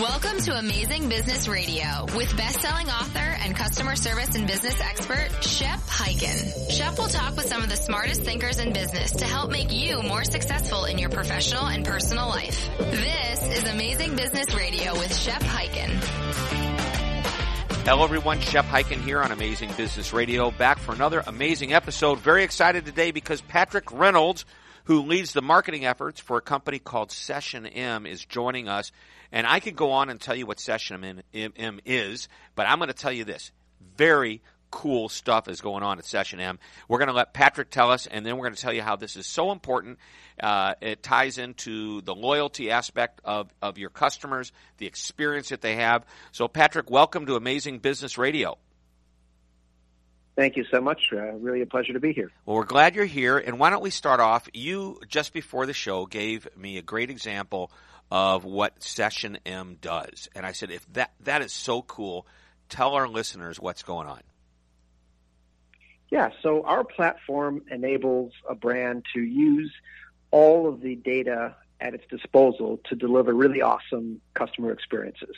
Welcome 0.00 0.38
to 0.38 0.56
Amazing 0.56 1.10
Business 1.10 1.46
Radio 1.46 2.06
with 2.16 2.34
best-selling 2.34 2.88
author 2.88 3.18
and 3.18 3.54
customer 3.54 3.94
service 3.94 4.34
and 4.34 4.46
business 4.46 4.80
expert 4.80 5.28
Shep 5.44 5.78
Hyken. 5.80 6.70
Shep 6.70 6.98
will 6.98 7.08
talk 7.08 7.36
with 7.36 7.46
some 7.46 7.62
of 7.62 7.68
the 7.68 7.76
smartest 7.76 8.22
thinkers 8.22 8.58
in 8.58 8.72
business 8.72 9.12
to 9.12 9.26
help 9.26 9.50
make 9.50 9.70
you 9.70 10.02
more 10.02 10.24
successful 10.24 10.86
in 10.86 10.98
your 10.98 11.10
professional 11.10 11.66
and 11.66 11.84
personal 11.84 12.26
life. 12.26 12.68
This 12.78 13.42
is 13.42 13.70
Amazing 13.70 14.16
Business 14.16 14.54
Radio 14.54 14.94
with 14.94 15.14
Shep 15.14 15.42
Hyken. 15.42 15.90
Hello 17.84 18.02
everyone, 18.02 18.40
Shep 18.40 18.64
Hyken 18.64 19.02
here 19.02 19.20
on 19.20 19.30
Amazing 19.30 19.72
Business 19.76 20.14
Radio, 20.14 20.50
back 20.50 20.78
for 20.78 20.94
another 20.94 21.22
amazing 21.26 21.74
episode. 21.74 22.18
Very 22.18 22.44
excited 22.44 22.86
today 22.86 23.10
because 23.10 23.42
Patrick 23.42 23.92
Reynolds, 23.92 24.46
who 24.84 25.02
leads 25.02 25.34
the 25.34 25.42
marketing 25.42 25.84
efforts 25.84 26.18
for 26.18 26.38
a 26.38 26.42
company 26.42 26.78
called 26.78 27.12
Session 27.12 27.66
M, 27.66 28.06
is 28.06 28.24
joining 28.24 28.68
us. 28.68 28.90
And 29.32 29.46
I 29.46 29.60
could 29.60 29.74
go 29.74 29.92
on 29.92 30.10
and 30.10 30.20
tell 30.20 30.34
you 30.34 30.46
what 30.46 30.60
Session 30.60 31.22
M, 31.32 31.52
M 31.56 31.80
is, 31.86 32.28
but 32.54 32.68
I'm 32.68 32.78
going 32.78 32.88
to 32.88 32.94
tell 32.94 33.12
you 33.12 33.24
this. 33.24 33.50
Very 33.96 34.42
cool 34.70 35.08
stuff 35.08 35.48
is 35.48 35.60
going 35.60 35.82
on 35.82 35.98
at 35.98 36.04
Session 36.04 36.40
M. 36.40 36.58
We're 36.88 36.98
going 36.98 37.08
to 37.08 37.14
let 37.14 37.32
Patrick 37.32 37.70
tell 37.70 37.90
us, 37.90 38.06
and 38.06 38.26
then 38.26 38.36
we're 38.36 38.44
going 38.44 38.54
to 38.54 38.60
tell 38.60 38.72
you 38.72 38.82
how 38.82 38.96
this 38.96 39.16
is 39.16 39.26
so 39.26 39.52
important. 39.52 39.98
Uh, 40.42 40.74
it 40.80 41.02
ties 41.02 41.38
into 41.38 42.02
the 42.02 42.14
loyalty 42.14 42.70
aspect 42.70 43.20
of, 43.24 43.50
of 43.60 43.78
your 43.78 43.90
customers, 43.90 44.52
the 44.78 44.86
experience 44.86 45.50
that 45.50 45.60
they 45.60 45.76
have. 45.76 46.04
So, 46.32 46.48
Patrick, 46.48 46.90
welcome 46.90 47.26
to 47.26 47.36
Amazing 47.36 47.78
Business 47.78 48.18
Radio. 48.18 48.58
Thank 50.36 50.56
you 50.56 50.64
so 50.70 50.80
much. 50.80 51.00
Uh, 51.12 51.32
really 51.32 51.60
a 51.60 51.66
pleasure 51.66 51.92
to 51.92 52.00
be 52.00 52.12
here. 52.12 52.30
Well, 52.46 52.56
we're 52.56 52.64
glad 52.64 52.94
you're 52.94 53.04
here. 53.04 53.36
And 53.36 53.58
why 53.58 53.68
don't 53.68 53.82
we 53.82 53.90
start 53.90 54.18
off? 54.18 54.48
You, 54.54 54.98
just 55.06 55.34
before 55.34 55.66
the 55.66 55.74
show, 55.74 56.06
gave 56.06 56.48
me 56.56 56.78
a 56.78 56.82
great 56.82 57.10
example 57.10 57.70
of 58.12 58.44
what 58.44 58.82
Session 58.82 59.38
M 59.46 59.78
does. 59.80 60.28
And 60.34 60.44
I 60.44 60.52
said, 60.52 60.70
if 60.70 60.86
that, 60.92 61.12
that 61.20 61.40
is 61.40 61.50
so 61.50 61.80
cool, 61.80 62.26
tell 62.68 62.92
our 62.92 63.08
listeners 63.08 63.58
what's 63.58 63.82
going 63.82 64.06
on. 64.06 64.20
Yeah, 66.10 66.28
so 66.42 66.62
our 66.64 66.84
platform 66.84 67.62
enables 67.70 68.34
a 68.46 68.54
brand 68.54 69.06
to 69.14 69.20
use 69.22 69.72
all 70.30 70.68
of 70.68 70.82
the 70.82 70.94
data 70.94 71.56
at 71.80 71.94
its 71.94 72.04
disposal 72.10 72.80
to 72.90 72.94
deliver 72.94 73.32
really 73.32 73.62
awesome 73.62 74.20
customer 74.34 74.72
experiences. 74.72 75.34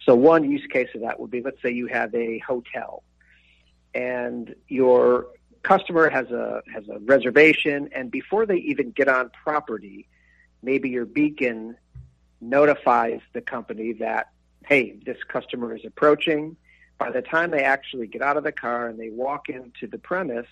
So 0.00 0.14
one 0.14 0.50
use 0.50 0.66
case 0.72 0.88
of 0.94 1.02
that 1.02 1.20
would 1.20 1.30
be, 1.30 1.42
let's 1.42 1.60
say 1.60 1.72
you 1.72 1.88
have 1.88 2.14
a 2.14 2.38
hotel 2.38 3.02
and 3.94 4.54
your 4.66 5.26
customer 5.62 6.08
has 6.08 6.30
a, 6.30 6.62
has 6.72 6.88
a 6.88 7.00
reservation 7.00 7.90
and 7.92 8.10
before 8.10 8.46
they 8.46 8.56
even 8.56 8.92
get 8.92 9.08
on 9.08 9.30
property, 9.44 10.08
maybe 10.62 10.88
your 10.88 11.04
beacon 11.04 11.76
notifies 12.40 13.20
the 13.32 13.40
company 13.40 13.92
that, 13.94 14.30
hey, 14.66 14.96
this 15.04 15.18
customer 15.26 15.74
is 15.76 15.84
approaching. 15.84 16.56
By 16.98 17.10
the 17.10 17.22
time 17.22 17.50
they 17.50 17.62
actually 17.62 18.06
get 18.06 18.22
out 18.22 18.36
of 18.36 18.44
the 18.44 18.52
car 18.52 18.88
and 18.88 18.98
they 18.98 19.10
walk 19.10 19.48
into 19.48 19.86
the 19.86 19.98
premise, 19.98 20.46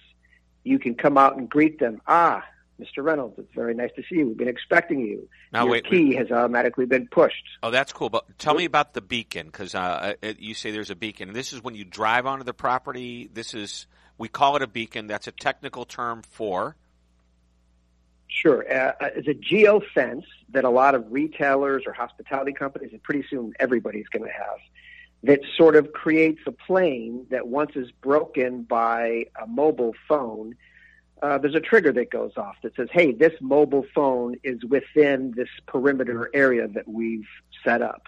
you 0.65 0.79
can 0.79 0.95
come 0.95 1.19
out 1.19 1.37
and 1.37 1.49
greet 1.49 1.79
them. 1.79 2.01
Ah, 2.07 2.45
Mr. 2.81 3.03
Reynolds, 3.03 3.39
it's 3.39 3.55
very 3.55 3.75
nice 3.75 3.91
to 3.97 4.03
see 4.03 4.17
you. 4.17 4.29
We've 4.29 4.37
been 4.37 4.49
expecting 4.49 5.01
you. 5.01 5.29
Now, 5.53 5.63
Your 5.63 5.73
wait, 5.73 5.87
key 5.87 6.11
wait. 6.11 6.19
has 6.19 6.31
automatically 6.31 6.85
been 6.85 7.09
pushed. 7.09 7.45
Oh, 7.63 7.71
that's 7.71 7.93
cool. 7.93 8.11
But 8.11 8.39
tell 8.39 8.55
me 8.55 8.65
about 8.65 8.93
the 8.93 9.01
beacon 9.01 9.47
because 9.47 9.75
uh, 9.75 10.15
you 10.39 10.55
say 10.55 10.71
there's 10.71 10.91
a 10.91 10.97
beacon. 10.97 11.33
This 11.33 11.53
is 11.53 11.63
when 11.63 11.75
you 11.75 11.85
drive 11.85 12.27
onto 12.27 12.45
the 12.45 12.53
property. 12.53 13.31
This 13.33 13.55
is 13.55 13.87
we 14.19 14.29
call 14.29 14.57
it 14.57 14.63
a 14.63 14.67
beacon. 14.67 15.07
That's 15.07 15.27
a 15.27 15.33
technical 15.33 15.85
term 15.85 16.23
for. 16.23 16.77
Sure. 18.37 18.71
Uh, 18.71 18.93
it's 19.15 19.29
a 19.29 19.33
geo 19.33 19.81
fence 19.95 20.27
that 20.51 20.65
a 20.65 20.69
lot 20.69 20.95
of 20.95 21.11
retailers 21.11 21.85
or 21.87 21.95
hospitality 21.95 22.53
companies, 22.53 22.91
and 22.93 23.03
pretty 23.03 23.25
soon 23.31 23.55
everybody's 23.59 24.09
going 24.09 24.27
to 24.27 24.31
have, 24.31 24.59
that 25.23 25.41
sort 25.57 25.75
of 25.75 25.95
creates 25.95 26.41
a 26.47 26.53
plane 26.53 27.27
that 27.31 27.49
once 27.49 27.75
is 27.77 27.91
broken 27.91 28.63
by 28.65 29.25
a 29.43 29.47
mobile 29.47 29.95
phone, 30.07 30.55
uh, 31.23 31.39
there's 31.39 31.55
a 31.55 31.61
trigger 31.61 31.93
that 31.93 32.11
goes 32.11 32.33
off 32.37 32.57
that 32.63 32.77
says, 32.77 32.89
hey, 32.93 33.11
this 33.11 33.33
mobile 33.41 33.87
phone 33.95 34.37
is 34.45 34.63
within 34.67 35.33
this 35.35 35.49
perimeter 35.67 36.29
area 36.35 36.69
that 36.69 36.87
we've 36.87 37.27
set 37.65 37.81
up. 37.81 38.03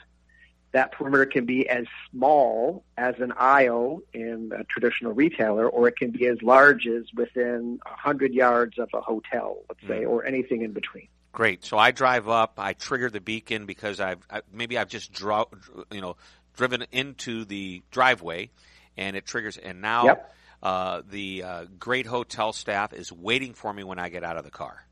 That 0.72 0.92
perimeter 0.92 1.24
can 1.26 1.46
be 1.46 1.68
as 1.68 1.86
small 2.10 2.84
as 2.96 3.14
an 3.20 3.32
aisle 3.38 4.02
in 4.12 4.52
a 4.54 4.64
traditional 4.64 5.12
retailer, 5.12 5.66
or 5.68 5.88
it 5.88 5.96
can 5.96 6.10
be 6.10 6.26
as 6.26 6.42
large 6.42 6.86
as 6.86 7.04
within 7.14 7.78
100 7.86 8.34
yards 8.34 8.78
of 8.78 8.90
a 8.92 9.00
hotel, 9.00 9.58
let's 9.68 9.80
say, 9.86 10.04
or 10.04 10.26
anything 10.26 10.62
in 10.62 10.72
between. 10.72 11.08
Great. 11.32 11.64
So 11.64 11.78
I 11.78 11.90
drive 11.90 12.28
up. 12.28 12.54
I 12.58 12.74
trigger 12.74 13.08
the 13.08 13.20
beacon 13.20 13.64
because 13.64 14.00
I've 14.00 14.18
I, 14.30 14.42
maybe 14.52 14.76
I've 14.76 14.88
just 14.88 15.12
draw, 15.12 15.44
you 15.90 16.00
know, 16.00 16.16
driven 16.56 16.84
into 16.92 17.44
the 17.44 17.82
driveway, 17.90 18.50
and 18.96 19.16
it 19.16 19.24
triggers. 19.24 19.56
And 19.56 19.80
now 19.80 20.04
Yep. 20.04 20.34
uh, 20.62 21.02
the 21.08 21.42
uh, 21.44 21.64
great 21.78 22.06
hotel 22.06 22.52
staff 22.52 22.92
is 22.92 23.12
waiting 23.12 23.54
for 23.54 23.72
me 23.72 23.84
when 23.84 23.98
I 23.98 24.08
get 24.08 24.24
out 24.24 24.36
of 24.36 24.44
the 24.44 24.50
car. 24.50 24.84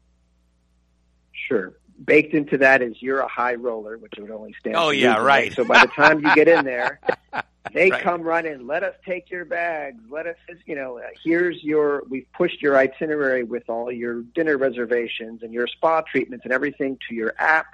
Sure. 1.32 1.74
Baked 2.04 2.34
into 2.34 2.58
that 2.58 2.82
is 2.82 3.00
you're 3.00 3.20
a 3.20 3.28
high 3.28 3.54
roller, 3.54 3.96
which 3.98 4.12
would 4.18 4.30
only 4.30 4.54
stand. 4.60 4.76
Oh, 4.76 4.90
yeah, 4.90 5.16
right. 5.16 5.52
So 5.54 5.64
by 5.64 5.80
the 5.80 5.90
time 5.92 6.24
you 6.24 6.34
get 6.34 6.46
in 6.48 6.64
there, 6.64 7.00
they 7.72 7.90
Right. 7.90 8.02
come 8.02 8.22
running. 8.22 8.66
Let 8.66 8.82
us 8.82 8.94
take 9.04 9.30
your 9.30 9.44
bags. 9.44 10.02
Let 10.10 10.26
us, 10.26 10.36
you 10.66 10.74
know, 10.74 10.98
uh, 10.98 11.02
here's 11.24 11.62
your. 11.64 12.04
We've 12.08 12.26
pushed 12.36 12.60
your 12.60 12.76
itinerary 12.76 13.44
with 13.44 13.64
all 13.68 13.90
your 13.90 14.22
dinner 14.22 14.56
reservations 14.58 15.42
and 15.42 15.52
your 15.54 15.66
spa 15.66 16.02
treatments 16.02 16.44
and 16.44 16.52
everything 16.52 16.98
to 17.08 17.14
your 17.14 17.34
app. 17.38 17.66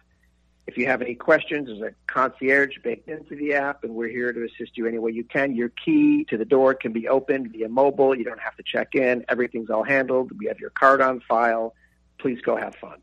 If 0.68 0.76
you 0.76 0.86
have 0.86 1.02
any 1.02 1.16
questions, 1.16 1.66
there's 1.66 1.80
a 1.80 1.92
concierge 2.06 2.78
baked 2.84 3.08
into 3.08 3.34
the 3.34 3.54
app, 3.54 3.82
and 3.82 3.92
we're 3.96 4.08
here 4.08 4.32
to 4.32 4.44
assist 4.44 4.78
you 4.78 4.86
any 4.86 4.98
way 4.98 5.10
you 5.10 5.24
can. 5.24 5.56
Your 5.56 5.70
key 5.70 6.24
to 6.26 6.36
the 6.38 6.44
door 6.44 6.72
can 6.74 6.92
be 6.92 7.08
opened 7.08 7.50
via 7.50 7.68
mobile. 7.68 8.14
You 8.16 8.22
don't 8.22 8.38
have 8.40 8.54
to 8.56 8.62
check 8.62 8.94
in. 8.94 9.24
Everything's 9.28 9.70
all 9.70 9.82
handled. 9.82 10.30
We 10.38 10.46
have 10.46 10.60
your 10.60 10.70
card 10.70 11.00
on 11.00 11.18
file. 11.28 11.74
Please 12.18 12.40
go 12.40 12.54
have 12.56 12.76
fun. 12.76 13.00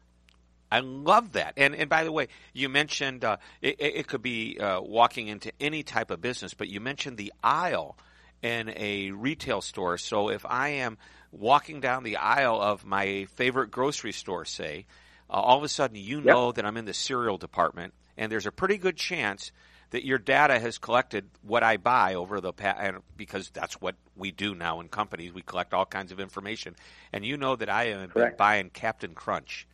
I 0.72 0.80
love 0.82 1.34
that. 1.34 1.54
And 1.58 1.76
and 1.76 1.90
by 1.90 2.04
the 2.04 2.12
way, 2.12 2.28
you 2.54 2.70
mentioned 2.70 3.24
uh, 3.26 3.38
it, 3.62 3.78
it 3.80 4.08
could 4.08 4.22
be 4.22 4.60
uh, 4.60 4.82
walking 4.82 5.28
into 5.28 5.52
any 5.60 5.84
type 5.84 6.12
of 6.12 6.22
business, 6.22 6.54
but 6.54 6.68
you 6.68 6.80
mentioned 6.80 7.18
the 7.18 7.34
aisle 7.44 7.98
in 8.42 8.72
a 8.76 9.12
retail 9.12 9.62
store. 9.62 9.98
So 9.98 10.30
if 10.30 10.46
I 10.46 10.70
am 10.70 10.98
walking 11.32 11.82
down 11.82 12.04
the 12.04 12.18
aisle 12.18 12.62
of 12.62 12.86
my 12.86 13.26
favorite 13.36 13.72
grocery 13.72 14.12
store, 14.12 14.46
say, 14.46 14.86
uh, 15.30 15.34
all 15.34 15.58
of 15.58 15.64
a 15.64 15.70
sudden 15.70 15.96
you 15.96 16.22
know 16.22 16.52
that 16.52 16.66
I'm 16.66 16.78
in 16.78 16.86
the 16.86 16.94
cereal 16.94 17.38
department, 17.38 17.94
and 18.18 18.32
there's 18.32 18.46
a 18.46 18.52
pretty 18.52 18.78
good 18.78 18.96
chance 18.96 19.52
that 19.92 20.06
your 20.06 20.20
data 20.20 20.60
has 20.60 20.78
collected 20.78 21.28
what 21.42 21.64
I 21.64 21.78
buy 21.78 22.14
over 22.14 22.42
the 22.42 22.54
past, 22.54 22.98
because 23.18 23.50
that's 23.50 23.82
what 23.82 23.96
we 24.16 24.32
do 24.32 24.54
now 24.54 24.82
in 24.82 24.88
companies. 24.88 25.34
We 25.34 25.42
collect 25.42 25.74
all 25.74 25.86
kinds 25.86 26.12
of 26.12 26.20
information, 26.20 26.76
and 27.12 27.26
you 27.26 27.38
know 27.38 27.56
that 27.56 27.70
I 27.70 27.86
am 27.86 28.10
been 28.14 28.36
buying 28.38 28.70
Captain 28.70 29.16
Crunch 29.16 29.68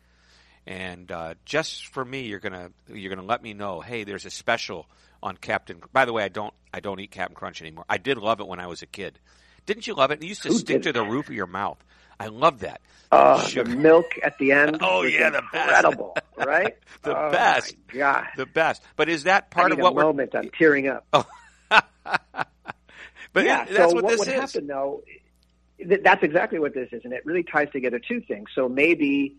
and 0.66 1.10
uh, 1.12 1.34
just 1.44 1.86
for 1.88 2.04
me, 2.04 2.22
you're 2.22 2.40
gonna 2.40 2.70
you're 2.92 3.14
gonna 3.14 3.26
let 3.26 3.42
me 3.42 3.54
know. 3.54 3.80
Hey, 3.80 4.04
there's 4.04 4.26
a 4.26 4.30
special 4.30 4.86
on 5.22 5.36
Captain. 5.36 5.80
By 5.92 6.04
the 6.04 6.12
way, 6.12 6.24
I 6.24 6.28
don't 6.28 6.52
I 6.74 6.80
don't 6.80 6.98
eat 7.00 7.10
Captain 7.10 7.34
Crunch 7.36 7.60
anymore. 7.62 7.84
I 7.88 7.98
did 7.98 8.18
love 8.18 8.40
it 8.40 8.46
when 8.48 8.60
I 8.60 8.66
was 8.66 8.82
a 8.82 8.86
kid. 8.86 9.18
Didn't 9.66 9.86
you 9.86 9.94
love 9.94 10.10
it? 10.10 10.22
It 10.22 10.26
used 10.26 10.42
to 10.42 10.48
Who 10.48 10.58
stick 10.58 10.82
to 10.82 10.92
the 10.92 11.02
roof 11.04 11.28
of 11.28 11.34
your 11.34 11.46
mouth. 11.46 11.82
I 12.18 12.28
love 12.28 12.60
that. 12.60 12.80
Oh, 13.12 13.46
the 13.48 13.64
milk 13.64 14.06
at 14.22 14.38
the 14.38 14.52
end. 14.52 14.78
Oh, 14.82 15.02
yeah, 15.02 15.30
the 15.30 15.42
best. 15.52 15.54
incredible, 15.54 16.16
right? 16.38 16.76
The 17.02 17.16
oh, 17.16 17.30
best. 17.30 17.76
My 17.92 17.98
God, 17.98 18.26
The 18.36 18.46
best. 18.46 18.82
But 18.96 19.08
is 19.08 19.24
that 19.24 19.50
part 19.50 19.70
of 19.72 19.78
what 19.78 19.94
we're? 19.94 20.02
moment. 20.02 20.34
I'm 20.34 20.50
tearing 20.50 20.88
up. 20.88 21.06
But 23.32 23.44
yeah. 23.44 23.64
that's 23.66 23.76
so 23.90 23.94
what, 23.94 24.04
what 24.04 24.10
this 24.12 24.18
would 24.20 24.28
is. 24.28 24.34
happen 24.34 24.66
though? 24.66 25.02
th- 25.78 26.00
That's 26.02 26.22
exactly 26.22 26.58
what 26.58 26.72
this 26.72 26.88
is, 26.92 27.02
and 27.04 27.12
it 27.12 27.26
really 27.26 27.42
ties 27.42 27.68
together 27.70 27.98
two 27.98 28.20
things. 28.22 28.48
So 28.54 28.66
maybe 28.66 29.36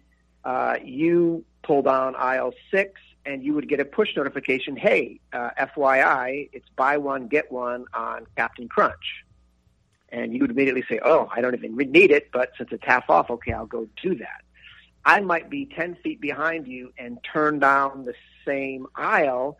uh, 0.47 0.77
you 0.81 1.43
pull 1.61 1.81
down 1.81 2.15
aisle 2.15 2.53
six, 2.71 3.01
and 3.25 3.43
you 3.43 3.53
would 3.53 3.67
get 3.67 3.81
a 3.81 3.85
push 3.85 4.15
notification. 4.15 4.77
Hey, 4.77 5.19
uh, 5.33 5.49
FYI, 5.59 6.49
it's 6.53 6.69
buy 6.77 6.95
one 6.95 7.27
get 7.27 7.51
one 7.51 7.83
on 7.93 8.25
Captain 8.37 8.69
Crunch. 8.69 9.25
And 10.07 10.33
you 10.33 10.39
would 10.39 10.51
immediately 10.51 10.85
say, 10.89 11.01
"Oh, 11.03 11.29
I 11.35 11.41
don't 11.41 11.53
even 11.53 11.75
need 11.75 12.11
it, 12.11 12.29
but 12.31 12.51
since 12.57 12.69
it's 12.71 12.85
half 12.85 13.09
off, 13.09 13.29
okay, 13.29 13.51
I'll 13.51 13.65
go 13.65 13.89
do 14.01 14.15
that." 14.15 14.41
I 15.03 15.19
might 15.19 15.49
be 15.49 15.65
ten 15.65 15.95
feet 15.95 16.21
behind 16.21 16.65
you 16.65 16.93
and 16.97 17.19
turn 17.33 17.59
down 17.59 18.05
the 18.05 18.13
same 18.45 18.87
aisle, 18.95 19.57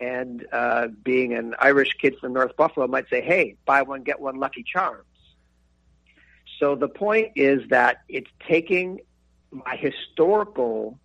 and 0.00 0.46
uh, 0.52 0.86
being 1.02 1.34
an 1.34 1.56
Irish 1.58 1.94
kid 2.00 2.16
from 2.20 2.32
North 2.32 2.56
Buffalo, 2.56 2.86
might 2.86 3.08
say, 3.10 3.22
"Hey, 3.22 3.56
buy 3.66 3.82
one 3.82 4.04
get 4.04 4.20
one 4.20 4.36
Lucky 4.36 4.62
Charms." 4.62 5.04
So 6.60 6.76
the 6.76 6.88
point 6.88 7.32
is 7.34 7.68
that 7.70 8.02
it's 8.08 8.30
taking 8.46 9.00
my 9.50 9.76
historical 9.76 10.98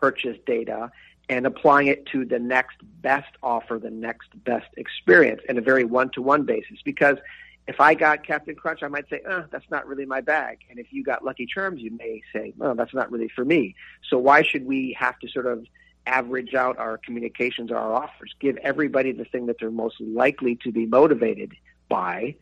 purchase 0.00 0.38
data 0.46 0.90
and 1.28 1.46
applying 1.46 1.86
it 1.86 2.06
to 2.06 2.24
the 2.24 2.38
next 2.38 2.76
best 3.00 3.32
offer, 3.42 3.78
the 3.78 3.90
next 3.90 4.28
best 4.44 4.66
experience 4.76 5.40
in 5.48 5.56
a 5.56 5.62
very 5.62 5.84
one-to-one 5.84 6.44
basis. 6.44 6.78
Because 6.84 7.16
if 7.66 7.80
I 7.80 7.94
got 7.94 8.26
Captain 8.26 8.54
Crunch, 8.54 8.82
I 8.82 8.88
might 8.88 9.08
say, 9.08 9.22
uh, 9.28 9.44
that's 9.50 9.70
not 9.70 9.86
really 9.86 10.04
my 10.04 10.20
bag. 10.20 10.58
And 10.68 10.78
if 10.78 10.92
you 10.92 11.02
got 11.02 11.24
Lucky 11.24 11.46
Charms, 11.46 11.80
you 11.80 11.92
may 11.92 12.20
say, 12.32 12.52
well, 12.58 12.74
that's 12.74 12.92
not 12.92 13.10
really 13.10 13.28
for 13.28 13.44
me. 13.44 13.74
So 14.08 14.18
why 14.18 14.42
should 14.42 14.66
we 14.66 14.94
have 14.98 15.18
to 15.20 15.28
sort 15.28 15.46
of 15.46 15.66
average 16.06 16.54
out 16.54 16.78
our 16.78 16.98
communications 16.98 17.70
or 17.70 17.76
our 17.76 17.92
offers. 17.92 18.34
Give 18.40 18.56
everybody 18.58 19.12
the 19.12 19.24
thing 19.24 19.46
that 19.46 19.56
they're 19.58 19.70
most 19.70 20.00
likely 20.00 20.56
to 20.56 20.72
be 20.72 20.86
motivated 20.86 21.52
by, 21.88 22.36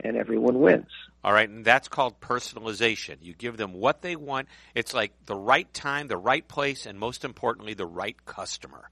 and 0.00 0.16
everyone 0.16 0.60
wins. 0.60 0.90
All 1.24 1.32
right, 1.32 1.48
and 1.48 1.64
that's 1.64 1.88
called 1.88 2.20
personalization. 2.20 3.16
You 3.20 3.34
give 3.34 3.56
them 3.56 3.72
what 3.72 4.02
they 4.02 4.16
want. 4.16 4.48
It's 4.74 4.94
like 4.94 5.12
the 5.26 5.34
right 5.34 5.72
time, 5.74 6.06
the 6.06 6.16
right 6.16 6.46
place, 6.46 6.86
and 6.86 6.98
most 6.98 7.24
importantly, 7.24 7.74
the 7.74 7.86
right 7.86 8.16
customer. 8.24 8.90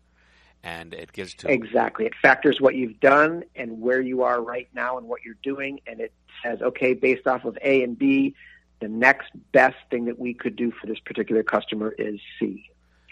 And 0.63 0.95
it 0.95 1.13
gives 1.13 1.35
to 1.35 1.51
exactly. 1.51 2.07
It 2.07 2.15
factors 2.23 2.57
what 2.59 2.75
you've 2.75 2.99
done 2.99 3.45
and 3.55 3.81
where 3.81 4.01
you 4.01 4.23
are 4.23 4.41
right 4.41 4.69
now 4.75 4.99
and 4.99 5.07
what 5.07 5.21
you're 5.25 5.37
doing, 5.43 5.81
and 5.87 6.01
it 6.01 6.13
says, 6.43 6.61
okay, 6.63 6.95
based 6.95 7.27
off 7.27 7.45
of 7.45 7.59
A 7.63 7.83
and 7.83 7.99
B, 7.99 8.35
the 8.81 8.89
next 8.89 9.31
best 9.53 9.77
thing 9.91 10.07
that 10.07 10.19
we 10.19 10.35
could 10.35 10.57
do 10.57 10.73
for 10.73 10.87
this 10.87 10.99
particular 10.99 11.43
customer 11.43 11.95
is 11.97 12.19
C 12.39 12.65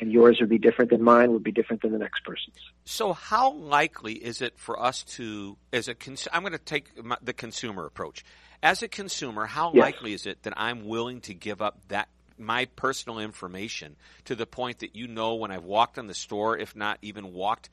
and 0.03 0.11
yours 0.11 0.39
would 0.41 0.49
be 0.49 0.59
different 0.59 0.91
than 0.91 1.01
mine 1.01 1.31
would 1.31 1.45
be 1.45 1.53
different 1.53 1.81
than 1.81 1.93
the 1.93 1.99
next 1.99 2.25
person's. 2.25 2.57
So, 2.85 3.13
how 3.13 3.53
likely 3.53 4.15
is 4.15 4.43
it 4.43 4.59
for 4.59 4.83
us 4.83 5.05
to, 5.05 5.57
as 5.73 5.87
a 5.87 5.95
cons- 5.95 6.27
I'm 6.33 6.43
going 6.43 6.53
to 6.53 6.59
take 6.59 6.91
the 7.23 7.33
consumer 7.33 7.87
approach. 7.87 8.25
As 8.65 8.83
a 8.83 8.89
consumer, 8.89 9.47
how 9.47 9.71
yes. 9.73 9.81
likely 9.81 10.13
is 10.13 10.27
it 10.27 10.43
that 10.43 10.55
I'm 10.57 10.87
willing 10.89 11.21
to 11.23 11.35
give 11.35 11.63
up 11.63 11.79
that 11.89 12.09
my 12.37 12.65
personal 12.65 13.21
information 13.21 13.95
to 14.25 14.35
the 14.35 14.45
point 14.45 14.81
that 14.81 14.97
you 14.97 15.07
know 15.07 15.37
when 15.37 15.53
I've 15.53 15.63
walked 15.63 15.99
in 15.99 16.09
the 16.09 16.15
store, 16.15 16.59
if 16.59 16.75
not 16.75 16.99
even 17.01 17.33
walked 17.33 17.71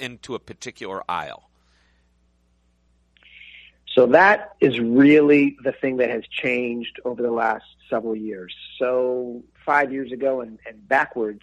into 0.00 0.34
a 0.34 0.40
particular 0.40 1.04
aisle? 1.08 1.48
So 3.94 4.06
that 4.06 4.56
is 4.60 4.80
really 4.80 5.56
the 5.62 5.72
thing 5.72 5.98
that 5.98 6.10
has 6.10 6.24
changed 6.26 7.00
over 7.04 7.22
the 7.22 7.30
last 7.30 7.64
several 7.88 8.16
years. 8.16 8.52
So 8.76 9.44
five 9.70 9.92
years 9.92 10.10
ago 10.10 10.40
and, 10.40 10.58
and 10.66 10.88
backwards, 10.88 11.42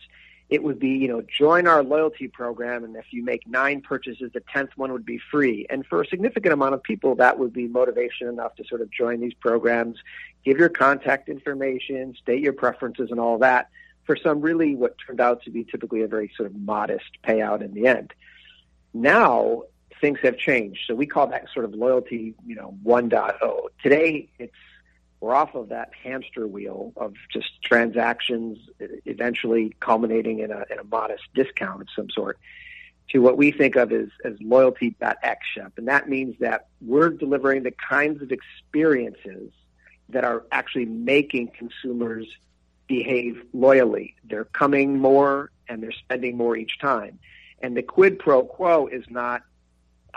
it 0.49 0.61
would 0.61 0.79
be, 0.79 0.89
you 0.89 1.07
know, 1.07 1.21
join 1.21 1.65
our 1.65 1.81
loyalty 1.81 2.27
program, 2.27 2.83
and 2.83 2.93
if 2.97 3.05
you 3.11 3.23
make 3.23 3.47
nine 3.47 3.79
purchases, 3.79 4.31
the 4.33 4.41
tenth 4.53 4.71
one 4.75 4.91
would 4.91 5.05
be 5.05 5.17
free. 5.31 5.65
And 5.69 5.85
for 5.85 6.01
a 6.01 6.05
significant 6.05 6.51
amount 6.53 6.73
of 6.73 6.83
people, 6.83 7.15
that 7.15 7.39
would 7.39 7.53
be 7.53 7.69
motivation 7.69 8.27
enough 8.27 8.53
to 8.55 8.65
sort 8.65 8.81
of 8.81 8.91
join 8.91 9.21
these 9.21 9.33
programs, 9.33 9.97
give 10.43 10.57
your 10.57 10.67
contact 10.67 11.29
information, 11.29 12.15
state 12.21 12.41
your 12.41 12.51
preferences, 12.51 13.11
and 13.11 13.19
all 13.19 13.37
that. 13.37 13.69
For 14.03 14.17
some, 14.17 14.41
really, 14.41 14.75
what 14.75 14.95
turned 15.05 15.21
out 15.21 15.43
to 15.43 15.49
be 15.49 15.63
typically 15.63 16.01
a 16.01 16.07
very 16.07 16.29
sort 16.35 16.47
of 16.47 16.55
modest 16.55 17.11
payout 17.25 17.61
in 17.61 17.73
the 17.73 17.87
end. 17.87 18.13
Now 18.93 19.63
things 20.01 20.19
have 20.23 20.37
changed, 20.37 20.81
so 20.85 20.95
we 20.95 21.07
call 21.07 21.27
that 21.27 21.45
sort 21.53 21.63
of 21.63 21.73
loyalty, 21.73 22.35
you 22.45 22.55
know, 22.55 22.77
1.0. 22.85 23.67
Today, 23.81 24.29
it's 24.37 24.53
we're 25.19 25.33
off 25.33 25.55
of 25.55 25.69
that 25.69 25.91
hamster 26.03 26.47
wheel 26.47 26.93
of 26.95 27.15
just 27.31 27.61
transactions 27.63 28.59
eventually 29.05 29.75
culminating 29.79 30.39
in 30.39 30.51
a, 30.51 30.65
in 30.69 30.79
a 30.79 30.83
modest 30.83 31.23
discount 31.33 31.81
of 31.81 31.87
some 31.95 32.09
sort 32.09 32.37
to 33.09 33.19
what 33.19 33.37
we 33.37 33.51
think 33.51 33.75
of 33.75 33.91
as, 33.91 34.09
as 34.25 34.33
loyalty.x. 34.41 35.39
And 35.77 35.87
that 35.87 36.09
means 36.09 36.35
that 36.39 36.67
we're 36.81 37.09
delivering 37.09 37.63
the 37.63 37.71
kinds 37.71 38.21
of 38.21 38.31
experiences 38.31 39.51
that 40.09 40.23
are 40.23 40.43
actually 40.51 40.85
making 40.85 41.51
consumers 41.57 42.27
behave 42.87 43.41
loyally. 43.53 44.15
They're 44.23 44.45
coming 44.45 44.99
more 44.99 45.51
and 45.67 45.81
they're 45.81 45.91
spending 45.91 46.37
more 46.37 46.55
each 46.55 46.79
time. 46.79 47.19
And 47.61 47.75
the 47.75 47.83
quid 47.83 48.19
pro 48.19 48.43
quo 48.43 48.87
is 48.87 49.03
not 49.09 49.41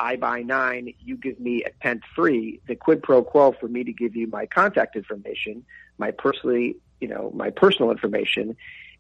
I 0.01 0.17
buy 0.17 0.43
nine, 0.43 0.95
you 0.99 1.17
give 1.17 1.39
me 1.39 1.63
a 1.63 1.71
tenth 1.83 2.03
free. 2.17 2.61
The 2.67 2.75
quid 2.75 3.03
pro 3.03 3.23
quo 3.23 3.55
for 3.61 3.69
me 3.69 3.85
to 3.85 3.93
give 3.93 4.17
you 4.17 4.27
my 4.27 4.47
contact 4.47 4.97
information, 4.97 5.65
my 5.99 6.11
personally, 6.11 6.77
you 7.01 7.09
know, 7.09 7.31
my 7.35 7.51
personal 7.51 7.91
information, 7.91 8.57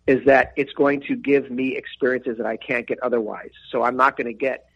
is 0.06 0.25
that 0.26 0.52
it's 0.56 0.73
going 0.75 1.00
to 1.08 1.17
give 1.17 1.50
me 1.50 1.76
experiences 1.76 2.37
that 2.37 2.47
I 2.47 2.58
can't 2.58 2.87
get 2.87 2.99
otherwise. 3.02 3.50
So 3.70 3.82
I'm 3.82 3.97
not 3.97 4.17
going 4.19 4.26
to 4.26 4.35
get, 4.35 4.67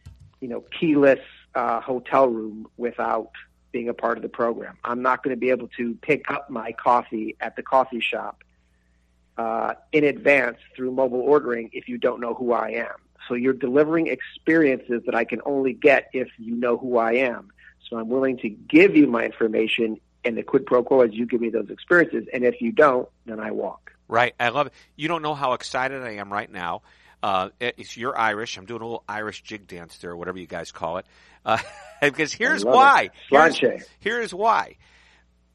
you 0.41 0.49
know, 0.49 0.65
keyless 0.81 1.21
uh, 1.55 1.81
hotel 1.81 2.27
room 2.29 2.69
without 2.79 3.31
being 3.71 3.91
a 3.91 3.95
part 3.95 4.17
of 4.17 4.23
the 4.23 4.29
program. 4.29 4.79
I'm 4.83 5.03
not 5.03 5.23
going 5.23 5.37
to 5.37 5.41
be 5.41 5.51
able 5.51 5.69
to 5.77 5.95
pick 6.01 6.31
up 6.31 6.49
my 6.49 6.73
coffee 6.73 7.37
at 7.41 7.55
the 7.57 7.63
coffee 7.63 8.01
shop 8.01 8.43
uh, 9.37 9.75
in 9.93 10.05
advance 10.05 10.59
through 10.75 10.93
mobile 10.93 11.21
ordering 11.21 11.69
if 11.73 11.89
you 11.89 11.99
don't 11.99 12.21
know 12.21 12.33
who 12.35 12.53
I 12.53 12.71
am. 12.71 13.04
So 13.29 13.35
you're 13.35 13.53
delivering 13.53 14.09
experiences 14.09 15.03
that 15.07 15.15
I 15.15 15.25
can 15.25 15.41
only 15.45 15.73
get 15.73 16.11
if 16.13 16.29
you 16.39 16.55
know 16.55 16.77
who 16.77 16.99
I 16.99 17.15
am. 17.15 17.51
So 17.89 17.99
I'm 17.99 18.09
willing 18.09 18.39
to 18.39 18.49
give 18.49 18.97
you 18.97 19.07
my 19.07 19.25
information, 19.25 19.99
and 20.25 20.37
the 20.37 20.43
quid 20.43 20.67
pro 20.67 20.83
quo 20.83 21.03
is 21.03 21.13
you 21.13 21.27
give 21.27 21.41
me 21.41 21.51
those 21.51 21.71
experiences. 21.71 22.27
And 22.33 22.45
if 22.45 22.61
you 22.61 22.73
don't, 22.73 23.09
then 23.27 23.41
I 23.41 23.51
walk. 23.51 23.93
Right. 24.09 24.35
I 24.39 24.49
love 24.51 24.69
it. 24.69 24.73
You 24.97 25.09
don't 25.09 25.23
know 25.23 25.35
how 25.35 25.53
excited 25.53 26.03
I 26.03 26.17
am 26.17 26.33
right 26.33 26.51
now. 26.51 26.83
Uh, 27.23 27.49
it's 27.59 27.97
you're 27.97 28.17
Irish. 28.19 28.59
I'm 28.59 28.67
doing 28.67 28.83
a 28.83 28.85
little 28.85 29.05
Irish 29.09 29.43
jig 29.43 29.67
dance 29.67 29.97
there, 29.99 30.15
whatever 30.15 30.39
you 30.39 30.47
guys 30.47 30.73
call 30.73 30.99
it. 30.99 31.07
Uh, 31.45 31.57
because 32.03 32.35
here's 32.35 32.65
why. 32.65 33.11
Here's, 33.31 33.59
here's, 34.01 34.35
why. 34.35 34.77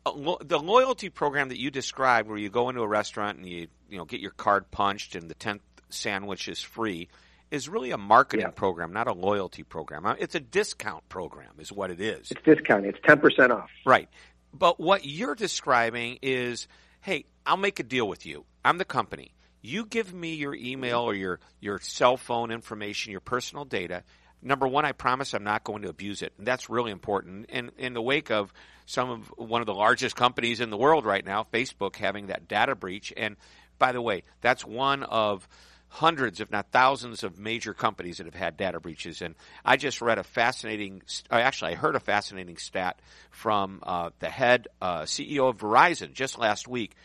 The 0.04 0.60
loyalty 0.60 1.10
program 1.10 1.50
that 1.50 1.60
you 1.60 1.69
described, 1.69 2.27
where 2.27 2.39
you 2.39 2.50
go 2.50 2.69
into 2.69 2.81
a 2.81 2.88
restaurant 2.88 3.38
and 3.38 3.48
you 3.48 3.68
you 3.88 3.98
know 3.98 4.06
get 4.06 4.19
your 4.19 4.31
card 4.31 4.71
punched 4.71 5.13
and 5.13 5.30
the 5.30 5.36
tenth 5.36 5.62
sandwich 5.89 6.48
is 6.48 6.60
free 6.60 7.10
is 7.51 7.68
really 7.68 7.92
a 7.92 7.98
marketing 7.98 8.46
yeah. 8.46 8.51
program, 8.51 8.94
not 8.94 9.07
a 9.07 9.13
loyalty 9.13 9.63
program. 9.63 10.06
Uh, 10.06 10.16
it's 10.19 10.36
a 10.36 10.40
discount 10.40 11.07
program, 11.10 11.51
is 11.60 11.72
what 11.72 11.92
it 11.92 12.00
is. 12.00 12.31
It's 12.31 12.42
discounting. 12.44 12.90
It's 12.90 13.00
ten 13.04 13.19
percent 13.19 13.51
off. 13.51 13.69
Right. 13.86 14.10
But 14.54 14.80
what 14.80 15.06
you're 15.06 15.36
describing 15.36 16.19
is, 16.22 16.68
hey, 17.01 17.25
I'll 17.46 17.57
make 17.57 17.80
a 17.80 17.84
deal 17.84 18.07
with 18.07 18.25
you. 18.25 18.46
I'm 18.63 18.78
the 18.78 18.86
company. 18.86 19.34
You 19.62 19.86
give 19.86 20.13
me 20.13 20.36
your 20.36 20.56
email 20.56 21.01
or 21.01 21.13
your 21.13 21.40
your 21.60 21.80
cell 21.80 22.18
phone 22.18 22.51
information, 22.51 23.12
your 23.12 23.22
personal 23.22 23.66
data. 23.66 24.04
Number 24.42 24.68
one, 24.68 24.86
I 24.86 24.94
promise 24.94 25.34
I'm 25.34 25.44
not 25.44 25.66
going 25.66 25.81
to 25.81 25.90
abuse 25.90 26.22
it, 26.22 26.31
and 26.38 26.48
that's 26.48 26.69
really 26.69 26.92
important. 26.92 27.48
And 27.50 27.72
in 27.78 27.94
the 27.94 28.02
wake 28.02 28.31
of 28.31 28.54
some 28.86 29.10
of 29.10 29.28
one 29.36 29.62
of 29.62 29.68
the 29.68 29.74
largest 29.74 30.16
companies 30.16 30.62
in 30.62 30.69
the 30.69 30.78
world 30.78 31.06
right 31.06 31.25
now, 31.25 31.45
Facebook, 31.52 31.98
having 31.98 32.28
that 32.28 32.48
data 32.48 32.74
breach, 32.74 33.12
and 33.18 33.36
by 33.78 33.92
the 33.92 34.02
way, 34.02 34.24
that's 34.40 34.66
one 34.66 35.04
of 35.04 35.48
hundreds, 35.89 36.39
if 36.39 36.50
not 36.51 36.71
thousands, 36.71 37.24
of 37.24 37.38
major 37.38 37.74
companies 37.74 38.18
that 38.18 38.25
have 38.25 38.36
had 38.36 38.56
data 38.56 38.80
breaches. 38.80 39.21
And 39.21 39.36
I 39.65 39.75
just 39.75 40.01
read 40.01 40.18
a 40.18 40.24
fascinating, 40.24 41.01
actually, 41.30 41.74
I 41.74 41.75
heard 41.75 41.95
a 41.95 42.00
fascinating 42.00 42.57
stat 42.57 43.00
from 43.31 43.80
uh, 43.83 44.12
the 44.19 44.30
head 44.30 44.68
uh, 44.81 45.01
CEO 45.01 45.50
of 45.50 45.57
Verizon 45.57 46.13
just 46.13 46.38
last 46.38 46.68
week. 46.68 46.95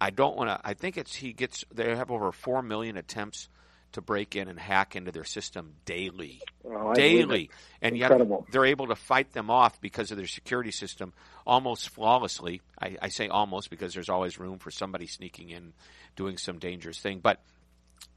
I 0.00 0.10
don't 0.10 0.34
want 0.36 0.48
to. 0.48 0.58
I 0.64 0.72
think 0.72 0.96
it's 0.96 1.14
he 1.14 1.34
gets. 1.34 1.62
They 1.72 1.94
have 1.94 2.10
over 2.10 2.32
four 2.32 2.62
million 2.62 2.96
attempts 2.96 3.50
to 3.92 4.00
break 4.00 4.36
in 4.36 4.48
and 4.48 4.58
hack 4.58 4.96
into 4.96 5.10
their 5.10 5.24
system 5.24 5.74
daily, 5.84 6.40
oh, 6.64 6.94
daily, 6.94 7.50
and 7.82 7.96
Incredible. 7.96 8.44
yet 8.46 8.52
they're 8.52 8.66
able 8.66 8.86
to 8.86 8.94
fight 8.94 9.32
them 9.32 9.50
off 9.50 9.80
because 9.80 10.10
of 10.10 10.16
their 10.16 10.26
security 10.26 10.70
system 10.70 11.12
almost 11.46 11.90
flawlessly. 11.90 12.62
I, 12.80 12.96
I 13.02 13.08
say 13.08 13.28
almost 13.28 13.68
because 13.68 13.92
there's 13.92 14.08
always 14.08 14.38
room 14.38 14.58
for 14.58 14.70
somebody 14.70 15.06
sneaking 15.06 15.50
in, 15.50 15.72
doing 16.16 16.38
some 16.38 16.58
dangerous 16.58 16.98
thing, 17.00 17.18
but 17.20 17.40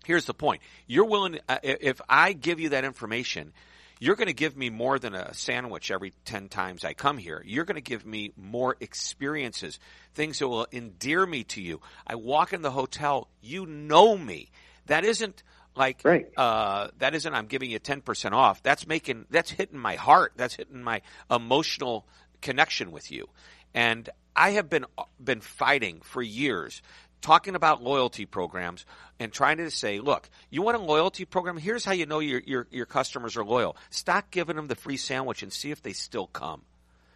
here's 0.05 0.25
the 0.25 0.33
point. 0.33 0.61
You're 0.87 1.05
willing, 1.05 1.39
uh, 1.47 1.59
if 1.63 2.01
I 2.07 2.33
give 2.33 2.59
you 2.59 2.69
that 2.69 2.85
information, 2.85 3.53
you're 3.99 4.15
going 4.15 4.27
to 4.27 4.33
give 4.33 4.57
me 4.57 4.69
more 4.69 4.99
than 4.99 5.15
a 5.15 5.33
sandwich 5.33 5.89
every 5.89 6.13
10 6.25 6.49
times 6.49 6.83
I 6.83 6.93
come 6.93 7.17
here. 7.17 7.41
You're 7.45 7.63
going 7.63 7.75
to 7.75 7.81
give 7.81 8.05
me 8.05 8.33
more 8.35 8.75
experiences, 8.79 9.79
things 10.13 10.39
that 10.39 10.47
will 10.47 10.67
endear 10.73 11.25
me 11.25 11.45
to 11.45 11.61
you. 11.61 11.79
I 12.05 12.15
walk 12.15 12.53
in 12.53 12.61
the 12.61 12.71
hotel, 12.71 13.29
you 13.41 13.65
know 13.65 14.17
me. 14.17 14.51
That 14.87 15.05
isn't 15.05 15.41
like, 15.75 16.01
right. 16.03 16.27
uh, 16.35 16.89
that 16.99 17.15
isn't 17.15 17.33
I'm 17.33 17.45
giving 17.45 17.71
you 17.71 17.79
10% 17.79 18.33
off. 18.33 18.61
That's 18.61 18.85
making, 18.85 19.25
that's 19.29 19.51
hitting 19.51 19.79
my 19.79 19.95
heart. 19.95 20.33
That's 20.35 20.55
hitting 20.55 20.83
my 20.83 21.01
emotional 21.31 22.05
connection 22.41 22.91
with 22.91 23.09
you. 23.11 23.29
And 23.73 24.09
I 24.35 24.51
have 24.51 24.69
been, 24.69 24.85
been 25.23 25.41
fighting 25.41 26.01
for 26.03 26.21
years 26.21 26.81
talking 27.23 27.55
about 27.55 27.81
loyalty 27.81 28.27
programs 28.27 28.85
and 29.19 29.31
trying 29.31 29.57
to 29.57 29.71
say, 29.71 29.99
look, 29.99 30.29
you 30.51 30.61
want 30.61 30.77
a 30.77 30.81
loyalty 30.81 31.25
program? 31.25 31.57
Here's 31.57 31.83
how 31.83 31.93
you 31.93 32.05
know 32.05 32.19
your, 32.19 32.41
your, 32.45 32.67
your 32.69 32.85
customers 32.85 33.35
are 33.35 33.45
loyal. 33.45 33.75
Stop 33.89 34.29
giving 34.29 34.55
them 34.55 34.67
the 34.67 34.75
free 34.75 34.97
sandwich 34.97 35.41
and 35.41 35.51
see 35.51 35.71
if 35.71 35.81
they 35.81 35.93
still 35.93 36.27
come. 36.27 36.61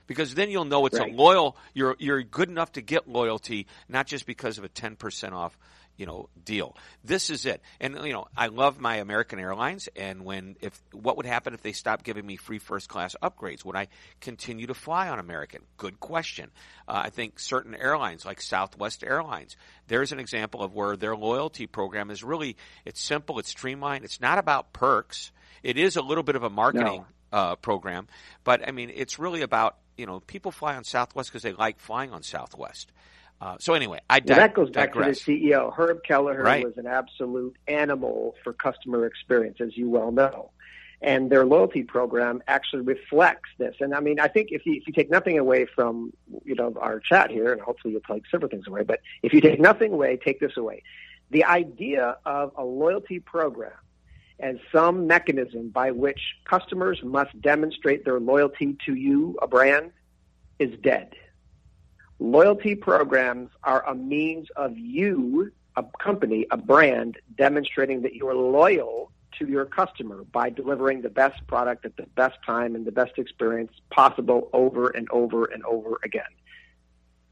Because 0.07 0.33
then 0.33 0.49
you'll 0.49 0.65
know 0.65 0.85
it's 0.85 0.97
right. 0.97 1.11
a 1.11 1.15
loyal, 1.15 1.57
you're, 1.73 1.97
you're 1.99 2.23
good 2.23 2.49
enough 2.49 2.71
to 2.71 2.81
get 2.81 3.09
loyalty, 3.09 3.67
not 3.89 4.07
just 4.07 4.25
because 4.25 4.57
of 4.57 4.63
a 4.63 4.69
10% 4.69 5.33
off 5.33 5.57
you 5.97 6.05
know 6.05 6.29
deal. 6.43 6.75
This 7.03 7.29
is 7.29 7.45
it. 7.45 7.61
And 7.81 7.95
you 8.05 8.13
know, 8.13 8.27
I 8.37 8.47
love 8.47 8.79
my 8.79 8.97
American 8.97 9.39
Airlines 9.39 9.89
and 9.95 10.23
when 10.23 10.55
if 10.61 10.79
what 10.91 11.17
would 11.17 11.25
happen 11.25 11.53
if 11.53 11.61
they 11.61 11.73
stopped 11.73 12.05
giving 12.05 12.25
me 12.25 12.37
free 12.37 12.59
first 12.59 12.87
class 12.87 13.15
upgrades? 13.21 13.65
Would 13.65 13.75
I 13.75 13.87
continue 14.21 14.67
to 14.67 14.73
fly 14.73 15.09
on 15.09 15.19
American? 15.19 15.61
Good 15.77 15.99
question. 15.99 16.51
Uh, 16.87 17.01
I 17.05 17.09
think 17.09 17.39
certain 17.39 17.75
airlines 17.75 18.25
like 18.25 18.41
Southwest 18.41 19.03
Airlines, 19.03 19.57
there's 19.87 20.11
an 20.11 20.19
example 20.19 20.61
of 20.61 20.73
where 20.73 20.95
their 20.95 21.15
loyalty 21.15 21.67
program 21.67 22.11
is 22.11 22.23
really 22.23 22.55
it's 22.85 23.01
simple, 23.01 23.39
it's 23.39 23.49
streamlined, 23.49 24.05
it's 24.05 24.21
not 24.21 24.37
about 24.37 24.73
perks. 24.73 25.31
It 25.63 25.77
is 25.77 25.95
a 25.95 26.01
little 26.01 26.23
bit 26.23 26.35
of 26.35 26.43
a 26.43 26.49
marketing 26.49 27.05
no. 27.33 27.37
uh, 27.37 27.55
program, 27.55 28.07
but 28.43 28.67
I 28.67 28.71
mean, 28.71 28.91
it's 28.93 29.17
really 29.19 29.41
about 29.41 29.77
you 29.97 30.05
know 30.05 30.19
people 30.19 30.51
fly 30.51 30.75
on 30.75 30.83
Southwest 30.83 31.29
because 31.29 31.41
they 31.41 31.53
like 31.53 31.79
flying 31.79 32.11
on 32.11 32.21
Southwest. 32.21 32.91
Uh, 33.39 33.55
so 33.59 33.73
anyway, 33.73 33.99
I 34.09 34.21
well, 34.25 34.37
that 34.37 34.53
goes 34.53 34.69
back 34.71 34.93
digress. 34.93 35.19
to 35.19 35.25
the 35.25 35.51
CEO. 35.51 35.73
Herb 35.73 36.03
Kelleher 36.03 36.41
right. 36.41 36.63
was 36.63 36.77
an 36.77 36.87
absolute 36.87 37.55
animal 37.67 38.35
for 38.43 38.53
customer 38.53 39.05
experience, 39.05 39.57
as 39.61 39.77
you 39.77 39.89
well 39.89 40.11
know. 40.11 40.51
And 40.99 41.29
their 41.29 41.45
loyalty 41.45 41.83
program 41.83 42.41
actually 42.47 42.81
reflects 42.81 43.49
this. 43.59 43.75
And 43.79 43.93
I 43.93 43.99
mean, 43.99 44.19
I 44.19 44.27
think 44.27 44.49
if 44.51 44.65
you, 44.65 44.73
if 44.73 44.87
you 44.87 44.93
take 44.93 45.11
nothing 45.11 45.37
away 45.37 45.67
from, 45.67 46.11
you 46.43 46.55
know, 46.55 46.73
our 46.81 46.99
chat 46.99 47.29
here, 47.29 47.53
and 47.53 47.61
hopefully 47.61 47.91
you'll 47.93 48.01
take 48.01 48.23
several 48.31 48.49
things 48.49 48.65
away, 48.65 48.81
but 48.81 49.01
if 49.21 49.31
you 49.31 49.41
take 49.41 49.59
nothing 49.59 49.93
away, 49.93 50.17
take 50.17 50.39
this 50.39 50.57
away. 50.57 50.81
The 51.29 51.43
idea 51.43 52.17
of 52.25 52.51
a 52.57 52.63
loyalty 52.63 53.19
program 53.19 53.73
as 54.39 54.55
some 54.71 55.05
mechanism 55.05 55.69
by 55.69 55.91
which 55.91 56.19
customers 56.45 56.99
must 57.03 57.39
demonstrate 57.41 58.05
their 58.05 58.19
loyalty 58.19 58.77
to 58.85 58.95
you, 58.95 59.37
a 59.41 59.47
brand, 59.47 59.91
is 60.57 60.77
dead. 60.79 61.13
Loyalty 62.19 62.75
programs 62.75 63.49
are 63.63 63.87
a 63.87 63.93
means 63.93 64.47
of 64.55 64.77
you, 64.77 65.51
a 65.75 65.83
company, 65.99 66.47
a 66.51 66.57
brand, 66.57 67.17
demonstrating 67.35 68.01
that 68.01 68.15
you 68.15 68.27
are 68.27 68.35
loyal 68.35 69.11
to 69.37 69.47
your 69.47 69.65
customer 69.65 70.23
by 70.31 70.49
delivering 70.49 71.01
the 71.01 71.09
best 71.09 71.45
product 71.47 71.85
at 71.85 71.95
the 71.95 72.07
best 72.15 72.37
time 72.45 72.75
and 72.75 72.85
the 72.85 72.91
best 72.91 73.17
experience 73.17 73.71
possible 73.91 74.49
over 74.53 74.89
and 74.89 75.07
over 75.11 75.45
and 75.45 75.63
over 75.65 75.99
again. 76.03 76.23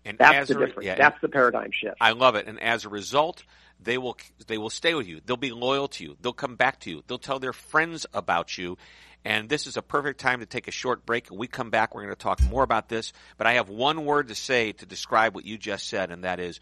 And 0.05 0.17
That's 0.19 0.49
the 0.49 0.57
a, 0.57 0.65
difference. 0.67 0.85
yeah, 0.85 0.95
That's 0.95 1.19
the 1.21 1.29
paradigm 1.29 1.71
shift. 1.71 1.97
I 1.99 2.11
love 2.11 2.35
it. 2.35 2.45
And 2.47 2.59
as 2.61 2.85
a 2.85 2.89
result, 2.89 3.43
they 3.79 3.97
will 3.97 4.17
they 4.45 4.59
will 4.59 4.69
stay 4.69 4.93
with 4.93 5.07
you. 5.07 5.19
They'll 5.25 5.35
be 5.35 5.51
loyal 5.51 5.87
to 5.89 6.03
you. 6.03 6.15
They'll 6.21 6.33
come 6.33 6.55
back 6.55 6.79
to 6.81 6.91
you. 6.91 7.03
They'll 7.07 7.17
tell 7.17 7.39
their 7.39 7.53
friends 7.53 8.05
about 8.13 8.57
you. 8.57 8.77
And 9.25 9.50
this 9.50 9.65
is 9.65 9.75
a 9.75 9.82
perfect 9.82 10.20
time 10.20 10.39
to 10.41 10.46
take 10.46 10.67
a 10.67 10.72
short 10.72 11.05
break. 11.05 11.29
When 11.29 11.39
we 11.39 11.48
come 11.48 11.72
back, 11.72 11.96
we're 11.96 12.03
going 12.03 12.13
to 12.13 12.20
talk 12.20 12.39
more 12.44 12.62
about 12.62 12.88
this. 12.89 13.12
But 13.38 13.48
I 13.48 13.53
have 13.53 13.70
one 13.70 14.05
word 14.05 14.27
to 14.27 14.36
say 14.36 14.72
to 14.74 14.86
describe 14.86 15.34
what 15.34 15.46
you 15.46 15.58
just 15.58 15.88
said, 15.88 16.12
and 16.12 16.24
that 16.24 16.39
is 16.39 16.60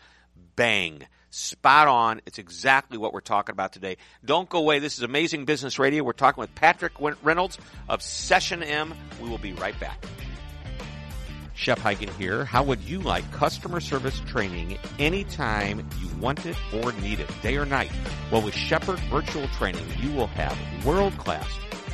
bang. 0.55 1.05
Spot 1.29 1.87
on. 1.89 2.21
It's 2.25 2.37
exactly 2.37 2.97
what 2.97 3.11
we're 3.11 3.19
talking 3.19 3.51
about 3.51 3.73
today. 3.73 3.97
Don't 4.23 4.47
go 4.47 4.59
away. 4.59 4.79
This 4.79 4.97
is 4.97 5.03
Amazing 5.03 5.43
Business 5.43 5.77
Radio. 5.77 6.03
We're 6.03 6.13
talking 6.13 6.39
with 6.39 6.55
Patrick 6.55 6.93
Reynolds 7.21 7.57
of 7.89 8.01
Session 8.01 8.63
M. 8.63 8.93
We 9.21 9.27
will 9.27 9.39
be 9.39 9.51
right 9.53 9.77
back. 9.79 10.01
Shep 11.55 11.79
Hyken 11.79 12.09
here. 12.17 12.45
How 12.45 12.63
would 12.63 12.81
you 12.81 12.99
like 12.99 13.29
customer 13.31 13.79
service 13.79 14.19
training 14.21 14.79
anytime 14.99 15.87
you 15.99 16.07
want 16.19 16.45
it 16.45 16.55
or 16.73 16.93
need 16.93 17.19
it, 17.19 17.29
day 17.41 17.57
or 17.57 17.65
night? 17.65 17.91
Well, 18.31 18.41
with 18.41 18.55
Shepherd 18.55 18.99
Virtual 19.11 19.47
Training, 19.49 19.85
you 19.99 20.11
will 20.13 20.27
have 20.27 20.57
world-class 20.85 21.47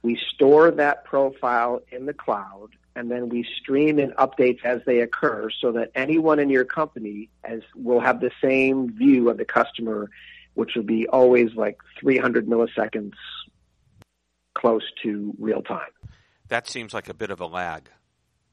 We 0.02 0.18
store 0.34 0.70
that 0.70 1.04
profile 1.04 1.82
in 1.90 2.06
the 2.06 2.14
cloud 2.14 2.70
and 2.94 3.10
then 3.10 3.28
we 3.28 3.46
stream 3.60 3.98
in 3.98 4.10
updates 4.12 4.64
as 4.64 4.80
they 4.86 5.00
occur 5.00 5.48
so 5.50 5.72
that 5.72 5.90
anyone 5.94 6.38
in 6.38 6.50
your 6.50 6.64
company 6.64 7.30
as 7.44 7.60
will 7.74 8.00
have 8.00 8.20
the 8.20 8.30
same 8.42 8.92
view 8.96 9.30
of 9.30 9.38
the 9.38 9.44
customer, 9.44 10.10
which 10.54 10.74
will 10.74 10.82
be 10.82 11.06
always 11.08 11.54
like 11.54 11.78
300 12.00 12.46
milliseconds 12.46 13.14
close 14.54 14.82
to 15.02 15.34
real 15.38 15.62
time. 15.62 15.90
That 16.48 16.68
seems 16.68 16.92
like 16.92 17.08
a 17.08 17.14
bit 17.14 17.30
of 17.30 17.40
a 17.40 17.46
lag. 17.46 17.88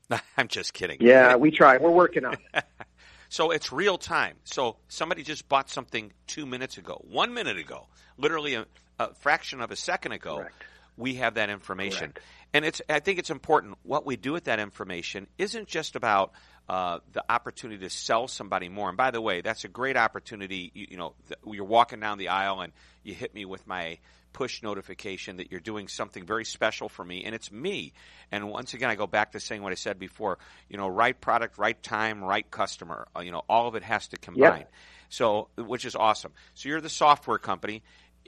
I'm 0.37 0.47
just 0.47 0.73
kidding. 0.73 0.97
Yeah, 1.01 1.35
we 1.35 1.51
try. 1.51 1.77
We're 1.77 1.91
working 1.91 2.25
on 2.25 2.37
it. 2.53 2.63
so 3.29 3.51
it's 3.51 3.71
real 3.71 3.97
time. 3.97 4.35
So 4.43 4.77
somebody 4.87 5.23
just 5.23 5.47
bought 5.49 5.69
something 5.69 6.11
two 6.27 6.45
minutes 6.45 6.77
ago, 6.77 7.03
one 7.09 7.33
minute 7.33 7.57
ago, 7.57 7.87
literally 8.17 8.55
a, 8.55 8.65
a 8.99 9.13
fraction 9.15 9.61
of 9.61 9.71
a 9.71 9.75
second 9.75 10.13
ago. 10.13 10.37
Correct. 10.37 10.63
We 10.99 11.15
have 11.15 11.35
that 11.35 11.49
information. 11.49 12.11
Correct. 12.11 12.19
And 12.53 12.65
it's, 12.65 12.81
I 12.89 12.99
think 12.99 13.19
it's 13.19 13.29
important. 13.29 13.77
What 13.83 14.05
we 14.05 14.17
do 14.17 14.33
with 14.33 14.45
that 14.45 14.59
information 14.59 15.27
isn't 15.37 15.67
just 15.67 15.95
about 15.95 16.33
uh, 16.67 16.99
the 17.13 17.23
opportunity 17.29 17.79
to 17.81 17.89
sell 17.89 18.27
somebody 18.27 18.69
more. 18.69 18.89
And 18.89 18.97
by 18.97 19.11
the 19.11 19.21
way, 19.21 19.41
that's 19.41 19.63
a 19.63 19.67
great 19.67 19.97
opportunity. 19.97 20.71
You, 20.73 20.87
you 20.91 20.97
know, 20.97 21.13
you're 21.45 21.63
walking 21.63 21.99
down 21.99 22.17
the 22.17 22.27
aisle 22.27 22.61
and 22.61 22.73
you 23.03 23.13
hit 23.13 23.33
me 23.33 23.45
with 23.45 23.65
my 23.65 23.99
push 24.33 24.61
notification 24.61 25.37
that 25.37 25.51
you're 25.51 25.59
doing 25.59 25.87
something 25.87 26.25
very 26.25 26.45
special 26.45 26.87
for 26.87 27.03
me, 27.03 27.23
and 27.23 27.33
it's 27.33 27.51
me. 27.51 27.93
And 28.31 28.49
once 28.49 28.73
again, 28.73 28.89
I 28.89 28.95
go 28.95 29.07
back 29.07 29.31
to 29.31 29.39
saying 29.39 29.63
what 29.63 29.71
I 29.71 29.75
said 29.75 29.97
before. 29.97 30.37
You 30.69 30.77
know, 30.77 30.87
right 30.87 31.19
product, 31.19 31.57
right 31.57 31.81
time, 31.81 32.23
right 32.23 32.49
customer. 32.49 33.07
Uh, 33.15 33.21
you 33.21 33.31
know, 33.31 33.41
all 33.49 33.67
of 33.67 33.75
it 33.75 33.83
has 33.83 34.07
to 34.09 34.17
combine. 34.17 34.59
Yep. 34.59 34.71
So, 35.09 35.49
which 35.57 35.85
is 35.85 35.95
awesome. 35.95 36.33
So 36.53 36.69
you're 36.69 36.81
the 36.81 36.89
software 36.89 37.39
company. 37.39 37.81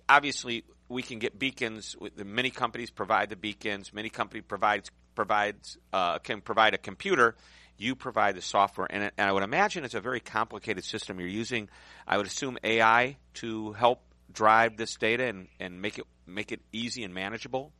Obviously, 0.09 0.63
we 0.91 1.01
can 1.01 1.19
get 1.19 1.39
beacons. 1.39 1.95
Many 2.15 2.49
companies 2.49 2.89
provide 2.89 3.29
the 3.29 3.35
beacons. 3.35 3.93
Many 3.93 4.09
company 4.09 4.41
provides 4.41 4.91
provides 5.15 5.77
uh, 5.91 6.19
can 6.19 6.41
provide 6.41 6.73
a 6.73 6.77
computer. 6.77 7.35
You 7.77 7.95
provide 7.95 8.35
the 8.35 8.41
software, 8.41 8.87
and, 8.89 9.11
and 9.17 9.27
I 9.27 9.31
would 9.31 9.43
imagine 9.43 9.83
it's 9.83 9.95
a 9.95 10.01
very 10.01 10.19
complicated 10.19 10.83
system. 10.83 11.19
You're 11.19 11.29
using, 11.29 11.67
I 12.07 12.17
would 12.17 12.27
assume, 12.27 12.59
AI 12.63 13.17
to 13.35 13.71
help 13.71 14.03
drive 14.31 14.77
this 14.77 14.95
data 14.95 15.25
and, 15.25 15.47
and 15.59 15.81
make 15.81 15.97
it 15.97 16.05
make 16.27 16.51
it 16.51 16.61
easy 16.71 17.03
and 17.03 17.13
manageable? 17.13 17.71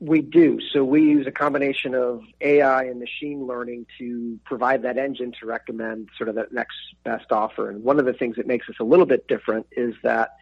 We 0.00 0.20
do. 0.20 0.58
So 0.72 0.84
we 0.84 1.02
use 1.02 1.26
a 1.26 1.32
combination 1.32 1.94
of 1.94 2.22
AI 2.40 2.84
and 2.84 2.98
machine 3.00 3.46
learning 3.46 3.86
to 3.98 4.38
provide 4.44 4.82
that 4.82 4.98
engine 4.98 5.32
to 5.40 5.46
recommend 5.46 6.08
sort 6.18 6.28
of 6.28 6.34
that 6.34 6.52
next 6.52 6.76
best 7.04 7.30
offer. 7.30 7.70
And 7.70 7.82
one 7.82 7.98
of 7.98 8.04
the 8.04 8.12
things 8.12 8.36
that 8.36 8.46
makes 8.46 8.68
us 8.68 8.74
a 8.80 8.84
little 8.84 9.06
bit 9.06 9.28
different 9.28 9.66
is 9.72 9.94
that, 10.02 10.36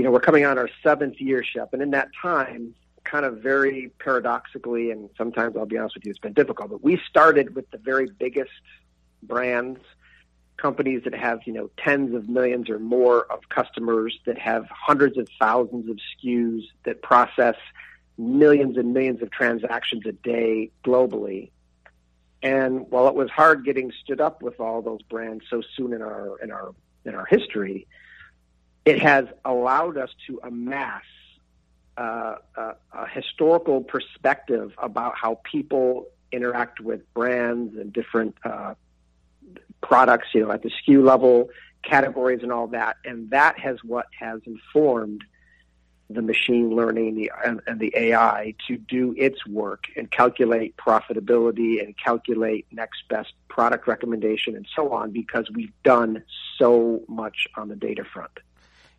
you 0.00 0.04
know, 0.04 0.12
we're 0.12 0.20
coming 0.20 0.46
on 0.46 0.56
our 0.56 0.70
seventh 0.82 1.20
year, 1.20 1.44
Shep, 1.44 1.74
and 1.74 1.82
in 1.82 1.90
that 1.90 2.08
time, 2.22 2.74
kind 3.04 3.26
of 3.26 3.42
very 3.42 3.92
paradoxically, 3.98 4.90
and 4.90 5.10
sometimes 5.18 5.54
I'll 5.58 5.66
be 5.66 5.76
honest 5.76 5.94
with 5.94 6.06
you, 6.06 6.10
it's 6.10 6.18
been 6.18 6.32
difficult, 6.32 6.70
but 6.70 6.82
we 6.82 6.98
started 7.06 7.54
with 7.54 7.70
the 7.70 7.76
very 7.76 8.08
biggest 8.18 8.50
brands 9.22 9.78
companies 10.56 11.02
that 11.04 11.14
have, 11.14 11.40
you 11.44 11.52
know, 11.52 11.68
tens 11.76 12.14
of 12.14 12.30
millions 12.30 12.70
or 12.70 12.78
more 12.78 13.30
of 13.30 13.40
customers 13.50 14.18
that 14.24 14.38
have 14.38 14.64
hundreds 14.70 15.18
of 15.18 15.28
thousands 15.38 15.90
of 15.90 15.98
SKUs 16.16 16.62
that 16.84 17.02
process 17.02 17.56
millions 18.16 18.78
and 18.78 18.94
millions 18.94 19.20
of 19.20 19.30
transactions 19.30 20.06
a 20.06 20.12
day 20.12 20.70
globally. 20.82 21.50
And 22.42 22.90
while 22.90 23.06
it 23.06 23.14
was 23.14 23.28
hard 23.28 23.66
getting 23.66 23.92
stood 24.02 24.22
up 24.22 24.40
with 24.40 24.60
all 24.60 24.80
those 24.80 25.02
brands 25.02 25.44
so 25.50 25.60
soon 25.76 25.92
in 25.92 26.00
our 26.00 26.38
in 26.42 26.50
our 26.50 26.74
in 27.04 27.14
our 27.14 27.26
history, 27.26 27.86
it 28.84 29.00
has 29.00 29.26
allowed 29.44 29.96
us 29.96 30.10
to 30.26 30.40
amass 30.42 31.02
uh, 31.96 32.36
a, 32.56 32.74
a 32.94 33.06
historical 33.08 33.82
perspective 33.82 34.72
about 34.78 35.14
how 35.16 35.40
people 35.44 36.06
interact 36.32 36.80
with 36.80 37.02
brands 37.12 37.76
and 37.76 37.92
different 37.92 38.34
uh, 38.44 38.74
products, 39.82 40.28
you 40.32 40.44
know, 40.44 40.50
at 40.50 40.62
the 40.62 40.70
SKU 40.70 41.04
level, 41.04 41.50
categories, 41.82 42.40
and 42.42 42.52
all 42.52 42.68
that. 42.68 42.96
And 43.04 43.30
that 43.30 43.58
has 43.58 43.78
what 43.84 44.06
has 44.18 44.40
informed 44.46 45.24
the 46.08 46.22
machine 46.22 46.74
learning 46.74 47.14
the, 47.14 47.30
and, 47.44 47.60
and 47.66 47.78
the 47.78 47.92
AI 47.94 48.54
to 48.66 48.76
do 48.76 49.14
its 49.16 49.46
work 49.46 49.84
and 49.96 50.10
calculate 50.10 50.76
profitability 50.76 51.82
and 51.82 51.94
calculate 51.96 52.66
next 52.72 53.06
best 53.08 53.32
product 53.48 53.86
recommendation 53.86 54.56
and 54.56 54.66
so 54.74 54.92
on 54.92 55.12
because 55.12 55.48
we've 55.54 55.72
done 55.84 56.22
so 56.58 57.02
much 57.08 57.46
on 57.56 57.68
the 57.68 57.76
data 57.76 58.04
front. 58.04 58.32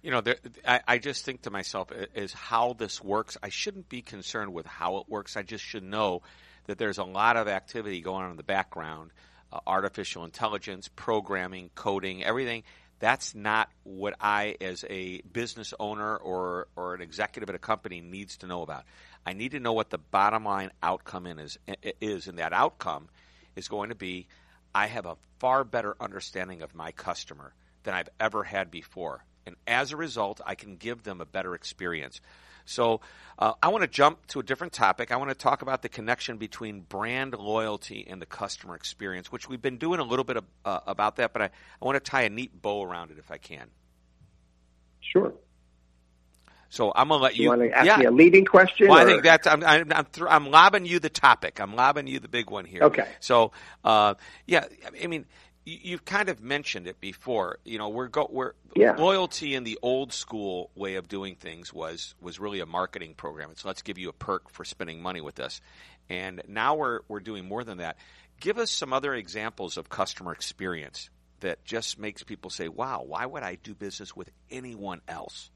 You 0.01 0.11
know, 0.11 0.21
there, 0.21 0.37
I, 0.67 0.81
I 0.87 0.97
just 0.97 1.25
think 1.25 1.43
to 1.43 1.51
myself, 1.51 1.91
is 2.15 2.33
how 2.33 2.73
this 2.73 3.03
works. 3.03 3.37
I 3.41 3.49
shouldn't 3.49 3.89
be 3.89 4.01
concerned 4.01 4.53
with 4.53 4.65
how 4.65 4.97
it 4.97 5.05
works. 5.07 5.37
I 5.37 5.43
just 5.43 5.63
should 5.63 5.83
know 5.83 6.21
that 6.65 6.77
there's 6.77 6.97
a 6.97 7.03
lot 7.03 7.37
of 7.37 7.47
activity 7.47 8.01
going 8.01 8.25
on 8.25 8.31
in 8.31 8.37
the 8.37 8.43
background 8.43 9.11
uh, 9.53 9.59
artificial 9.67 10.23
intelligence, 10.23 10.89
programming, 10.95 11.69
coding, 11.75 12.23
everything. 12.23 12.63
That's 12.99 13.35
not 13.35 13.69
what 13.83 14.15
I, 14.21 14.55
as 14.61 14.85
a 14.89 15.21
business 15.21 15.73
owner 15.79 16.15
or, 16.15 16.67
or 16.75 16.93
an 16.93 17.01
executive 17.01 17.49
at 17.49 17.55
a 17.55 17.59
company, 17.59 17.99
needs 17.99 18.37
to 18.37 18.47
know 18.47 18.61
about. 18.61 18.85
I 19.25 19.33
need 19.33 19.51
to 19.51 19.59
know 19.59 19.73
what 19.73 19.89
the 19.89 19.97
bottom 19.97 20.45
line 20.45 20.71
outcome 20.81 21.25
in 21.25 21.39
is, 21.39 21.57
is, 21.99 22.27
and 22.27 22.37
that 22.37 22.53
outcome 22.53 23.09
is 23.55 23.67
going 23.67 23.89
to 23.89 23.95
be 23.95 24.27
I 24.73 24.87
have 24.87 25.05
a 25.05 25.17
far 25.39 25.63
better 25.63 25.95
understanding 25.99 26.61
of 26.61 26.73
my 26.73 26.91
customer 26.91 27.53
than 27.83 27.93
I've 27.93 28.09
ever 28.19 28.43
had 28.43 28.71
before. 28.71 29.25
And 29.45 29.55
as 29.67 29.91
a 29.91 29.97
result, 29.97 30.41
I 30.45 30.55
can 30.55 30.75
give 30.75 31.03
them 31.03 31.21
a 31.21 31.25
better 31.25 31.55
experience. 31.55 32.21
So 32.65 33.01
uh, 33.39 33.53
I 33.61 33.69
want 33.69 33.81
to 33.81 33.87
jump 33.87 34.27
to 34.27 34.39
a 34.39 34.43
different 34.43 34.73
topic. 34.73 35.11
I 35.11 35.15
want 35.17 35.29
to 35.29 35.35
talk 35.35 35.61
about 35.61 35.81
the 35.81 35.89
connection 35.89 36.37
between 36.37 36.81
brand 36.81 37.33
loyalty 37.33 38.05
and 38.07 38.21
the 38.21 38.25
customer 38.25 38.75
experience, 38.75 39.31
which 39.31 39.49
we've 39.49 39.61
been 39.61 39.77
doing 39.77 39.99
a 39.99 40.03
little 40.03 40.25
bit 40.25 40.37
of, 40.37 40.45
uh, 40.63 40.79
about 40.85 41.15
that, 41.17 41.33
but 41.33 41.41
I, 41.41 41.45
I 41.45 41.85
want 41.85 41.95
to 41.95 42.11
tie 42.11 42.21
a 42.23 42.29
neat 42.29 42.61
bow 42.61 42.83
around 42.83 43.11
it 43.11 43.17
if 43.17 43.31
I 43.31 43.37
can. 43.37 43.67
Sure. 45.01 45.33
So 46.69 46.93
I'm 46.95 47.09
gonna 47.09 47.21
let 47.21 47.35
you. 47.35 47.43
You 47.43 47.49
want 47.49 47.61
to 47.63 47.71
ask 47.71 47.85
yeah. 47.85 47.97
me 47.97 48.05
a 48.05 48.11
leading 48.11 48.45
question? 48.45 48.87
Well, 48.87 48.97
or? 48.97 49.01
I 49.01 49.05
think 49.05 49.23
that's 49.23 49.45
I'm 49.45 49.61
I'm 49.61 49.91
I'm, 49.91 50.05
th- 50.05 50.27
I'm 50.29 50.49
lobbing 50.49 50.85
you 50.85 50.99
the 50.99 51.09
topic. 51.09 51.59
I'm 51.59 51.75
lobbing 51.75 52.07
you 52.07 52.19
the 52.19 52.29
big 52.29 52.49
one 52.49 52.63
here. 52.63 52.83
Okay. 52.83 53.05
So, 53.19 53.51
uh, 53.83 54.13
yeah, 54.47 54.63
I 55.03 55.07
mean, 55.07 55.25
you've 55.65 56.05
kind 56.05 56.29
of 56.29 56.41
mentioned 56.41 56.87
it 56.87 56.99
before. 56.99 57.59
You 57.63 57.77
know, 57.77 57.89
we're 57.89 58.07
go 58.07 58.27
we're 58.31 58.53
yeah. 58.75 58.95
loyalty 58.95 59.55
in 59.55 59.63
the 59.63 59.77
old 59.81 60.13
school 60.13 60.71
way 60.75 60.95
of 60.95 61.07
doing 61.07 61.35
things 61.35 61.73
was 61.73 62.15
was 62.21 62.39
really 62.39 62.59
a 62.59 62.65
marketing 62.65 63.13
program. 63.13 63.51
It's 63.51 63.65
let's 63.65 63.81
give 63.81 63.97
you 63.97 64.09
a 64.09 64.13
perk 64.13 64.49
for 64.49 64.65
spending 64.65 65.01
money 65.01 65.21
with 65.21 65.39
us. 65.39 65.61
And 66.09 66.41
now 66.47 66.75
we're 66.75 67.01
we're 67.07 67.19
doing 67.19 67.47
more 67.47 67.63
than 67.63 67.77
that. 67.77 67.97
Give 68.39 68.57
us 68.57 68.71
some 68.71 68.91
other 68.91 69.13
examples 69.13 69.77
of 69.77 69.89
customer 69.89 70.31
experience 70.31 71.09
that 71.41 71.63
just 71.63 71.99
makes 71.99 72.23
people 72.23 72.49
say, 72.49 72.67
"Wow, 72.67 73.03
why 73.05 73.25
would 73.25 73.43
I 73.43 73.55
do 73.55 73.75
business 73.75 74.15
with 74.15 74.29
anyone 74.49 75.01
else?" 75.07 75.51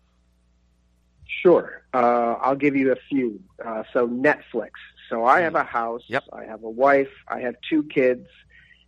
Sure. 1.42 1.84
Uh, 1.94 2.36
I'll 2.42 2.56
give 2.56 2.76
you 2.76 2.92
a 2.92 2.96
few. 3.10 3.42
Uh, 3.64 3.84
so 3.92 4.08
Netflix. 4.08 4.72
So 5.10 5.26
I 5.26 5.42
have 5.42 5.56
a 5.56 5.64
house. 5.64 6.04
Yep. 6.08 6.26
I 6.32 6.46
have 6.46 6.64
a 6.64 6.70
wife. 6.70 7.12
I 7.28 7.42
have 7.42 7.56
two 7.70 7.84
kids 7.84 8.28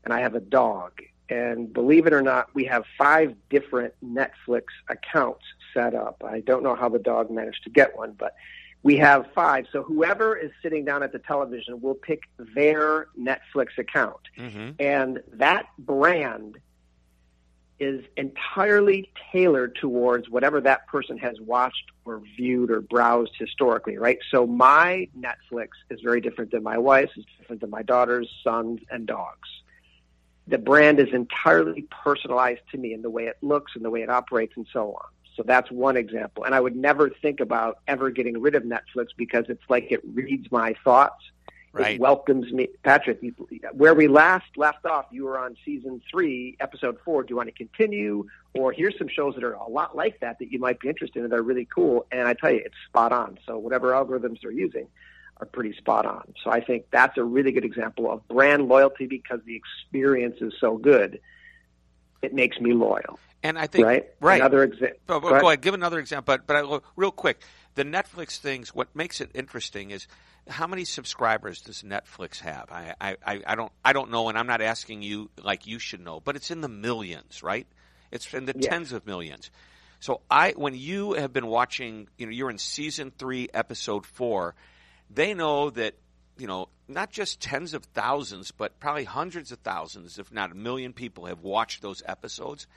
and 0.08 0.14
I 0.14 0.22
have 0.22 0.36
a 0.36 0.40
dog. 0.40 1.02
And 1.30 1.74
believe 1.74 2.08
it 2.08 2.14
or 2.14 2.22
not, 2.22 2.48
we 2.56 2.64
have 2.64 2.86
five 2.98 3.36
different 3.50 3.94
Netflix 4.02 4.68
accounts 4.88 5.44
set 5.74 5.94
up. 5.94 6.24
I 6.26 6.40
don't 6.40 6.64
know 6.64 6.76
how 6.76 6.88
the 6.88 6.98
dog 6.98 7.30
managed 7.30 7.66
to 7.66 7.70
get 7.70 7.98
one, 7.98 8.14
but 8.18 8.34
we 8.84 8.96
have 9.00 9.26
five. 9.36 9.66
So 9.74 9.84
whoever 9.84 10.38
is 10.38 10.52
sitting 10.64 10.86
down 10.86 11.04
at 11.04 11.12
the 11.12 11.20
television 11.20 11.82
will 11.82 11.94
pick 11.94 12.22
their 12.56 13.08
Netflix 13.20 13.78
account. 13.78 14.22
Mm-hmm. 14.40 14.70
And 14.80 15.20
that 15.34 15.66
brand 15.78 16.58
is 17.82 18.06
entirely 18.16 19.12
tailored 19.34 19.76
towards 19.76 20.30
whatever 20.30 20.62
that 20.62 20.88
person 20.88 21.18
has 21.18 21.36
watched 21.42 21.92
or 22.06 22.22
viewed 22.38 22.72
or 22.72 22.80
browsed 22.80 23.34
historically, 23.38 23.98
right? 23.98 24.20
So 24.32 24.48
my 24.48 25.10
Netflix 25.20 25.72
is 25.90 26.00
very 26.02 26.22
different 26.22 26.52
than 26.52 26.64
my 26.64 26.78
wife's, 26.78 27.12
it's 27.18 27.28
different 27.38 27.60
than 27.60 27.72
my 27.72 27.84
daughter's, 27.84 28.30
sons, 28.42 28.80
and 28.90 29.06
dogs 29.06 29.50
the 30.48 30.58
brand 30.58 31.00
is 31.00 31.10
entirely 31.14 31.84
personalized 32.04 32.62
to 32.72 32.78
me 32.78 32.94
in 32.94 33.02
the 33.02 33.10
way 33.10 33.26
it 33.26 33.38
looks 33.42 33.74
and 33.76 33.84
the 33.84 33.90
way 33.90 34.02
it 34.02 34.10
operates 34.10 34.54
and 34.56 34.66
so 34.72 34.94
on. 34.94 35.10
So 35.36 35.44
that's 35.44 35.70
one 35.70 35.98
example. 35.98 36.46
And 36.46 36.56
I 36.56 36.60
would 36.60 36.76
never 36.76 37.10
think 37.10 37.40
about 37.40 37.80
ever 37.88 38.10
getting 38.10 38.42
rid 38.42 38.56
of 38.56 38.64
Netflix 38.64 39.08
because 39.16 39.46
it's 39.50 39.64
like 39.70 39.92
it 39.92 40.02
reads 40.14 40.52
my 40.52 40.74
thoughts. 40.84 41.24
Right. 41.74 41.96
It 41.96 42.00
welcomes 42.00 42.52
me. 42.52 42.70
Patrick, 42.82 43.22
where 43.74 43.94
we 43.94 44.08
last 44.08 44.48
left 44.56 44.86
off, 44.86 45.06
you 45.12 45.26
were 45.26 45.38
on 45.38 45.56
season 45.64 46.02
three, 46.10 46.58
episode 46.60 46.98
four. 47.06 47.22
Do 47.22 47.32
you 47.32 47.36
want 47.36 47.50
to 47.50 47.54
continue? 47.54 48.26
Or 48.56 48.72
here's 48.72 48.98
some 48.98 49.08
shows 49.08 49.36
that 49.36 49.44
are 49.44 49.54
a 49.54 49.70
lot 49.70 49.96
like 49.96 50.20
that 50.22 50.40
that 50.40 50.52
you 50.52 50.58
might 50.58 50.80
be 50.80 50.90
interested 50.90 51.24
in 51.24 51.30
that 51.30 51.36
are 51.36 51.44
really 51.44 51.66
cool. 51.66 52.08
And 52.12 52.28
I 52.28 52.34
tell 52.34 52.52
you, 52.52 52.62
it's 52.66 52.76
spot 52.88 53.12
on. 53.12 53.38
So 53.46 53.60
whatever 53.60 53.92
algorithms 53.92 54.42
they're 54.42 54.50
using, 54.50 54.88
are 55.40 55.46
pretty 55.46 55.76
spot 55.78 56.06
on. 56.06 56.34
So 56.44 56.50
I 56.50 56.62
think 56.62 56.86
that's 56.92 57.18
a 57.18 57.24
really 57.24 57.52
good 57.52 57.66
example 57.66 58.12
of 58.12 58.28
brand 58.28 58.68
loyalty 58.68 59.06
because 59.06 59.40
the 59.46 59.56
experience 59.56 60.38
is 60.42 60.54
so 60.60 60.78
good. 60.78 61.20
It 62.22 62.34
makes 62.34 62.60
me 62.60 62.74
loyal. 62.74 63.20
And 63.44 63.60
I 63.60 63.68
think 63.68 63.86
right, 63.86 64.06
right. 64.20 64.42
Another 64.42 64.64
example. 64.64 64.98
Go, 65.08 65.20
go, 65.20 65.48
ahead. 65.48 65.62
Give 65.62 65.74
another 65.74 66.00
example. 66.00 66.36
But 66.36 66.48
but 66.48 66.56
I, 66.56 66.80
real 66.96 67.12
quick, 67.12 67.42
the 67.76 67.84
Netflix 67.84 68.38
things. 68.38 68.74
What 68.74 68.96
makes 68.96 69.22
it 69.22 69.30
interesting 69.36 69.92
is 69.92 70.08
how 70.48 70.66
many 70.66 70.86
subscribers 70.86 71.62
does 71.62 71.84
Netflix 71.84 72.40
have? 72.40 72.72
I, 72.72 72.96
I, 73.00 73.16
I 73.46 73.56
don't 73.56 73.72
I 73.86 73.94
don't 73.94 74.10
know, 74.10 74.30
and 74.30 74.38
I'm 74.38 74.48
not 74.48 74.62
asking 74.62 75.04
you 75.04 75.30
like 75.42 75.68
you 75.68 75.78
should 75.78 76.02
know, 76.02 76.20
but 76.20 76.36
it's 76.36 76.50
in 76.50 76.62
the 76.62 76.68
millions, 76.68 77.44
right? 77.44 77.68
It's 78.12 78.34
in 78.34 78.46
the 78.46 78.54
yes. 78.56 78.66
tens 78.70 78.92
of 78.92 79.06
millions. 79.06 79.52
So 80.00 80.22
I, 80.30 80.52
when 80.52 80.76
you 80.76 81.14
have 81.14 81.34
been 81.34 81.48
watching, 81.48 82.08
you 82.18 82.28
know, 82.28 82.32
you're 82.32 82.50
in 82.50 82.60
season 82.60 83.12
three, 83.18 83.50
episode 83.54 84.06
four 84.06 84.56
they 85.10 85.34
know 85.34 85.70
that 85.72 85.96
you 86.38 86.48
know 86.48 86.70
not 86.88 87.12
just 87.12 87.40
tens 87.42 87.74
of 87.74 87.84
thousands, 87.86 88.52
but 88.52 88.80
probably 88.80 89.04
hundreds 89.04 89.52
of 89.52 89.60
thousands, 89.60 90.20
if 90.20 90.32
not 90.32 90.52
a 90.52 90.56
million 90.56 90.94
people, 90.94 91.26
have 91.26 91.42
watched 91.42 91.82
those 91.82 92.02
episodes, 92.06 92.68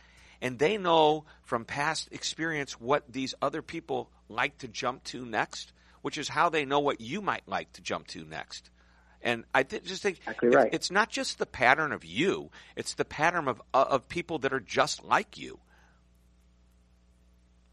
and 0.41 0.59
they 0.59 0.79
know 0.79 1.25
from 1.43 1.65
past 1.65 2.09
experience 2.13 2.81
what 2.81 3.11
these 3.13 3.35
other 3.41 3.63
people 3.63 4.11
like 4.29 4.59
to 4.59 4.69
jump 4.69 5.05
to 5.05 5.25
next, 5.25 5.73
which 6.03 6.19
is 6.19 6.29
how 6.29 6.49
they 6.49 6.65
know 6.65 6.81
what 6.81 7.01
you 7.01 7.21
might 7.21 7.47
like 7.47 7.73
to 7.75 7.83
jump 7.83 8.07
to 8.09 8.25
next. 8.25 8.71
And 9.23 9.45
I 9.55 9.65
th- 9.65 9.85
just 9.85 10.03
think 10.03 10.19
exactly 10.19 10.49
it's, 10.49 10.57
right. 10.57 10.71
it's, 10.73 10.91
not 10.91 11.11
just 11.11 11.39
the 11.39 11.47
pattern 11.47 11.93
of 11.93 12.05
you; 12.05 12.51
it's 12.75 12.95
the 12.95 13.05
pattern 13.05 13.49
of 13.49 13.61
uh, 13.75 13.85
of 13.91 14.09
people 14.09 14.39
that 14.41 14.53
are 14.53 14.61
just 14.61 15.05
like 15.05 15.37
you. 15.37 15.59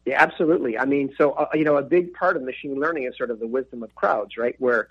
Yeah, 0.08 0.22
absolutely. 0.22 0.78
I 0.78 0.86
mean, 0.86 1.14
so 1.18 1.32
uh, 1.32 1.48
you 1.52 1.64
know, 1.64 1.76
a 1.76 1.82
big 1.82 2.14
part 2.14 2.34
of 2.38 2.42
machine 2.42 2.80
learning 2.80 3.04
is 3.04 3.14
sort 3.18 3.30
of 3.30 3.40
the 3.40 3.46
wisdom 3.46 3.82
of 3.82 3.94
crowds, 3.94 4.38
right? 4.38 4.56
Where 4.58 4.88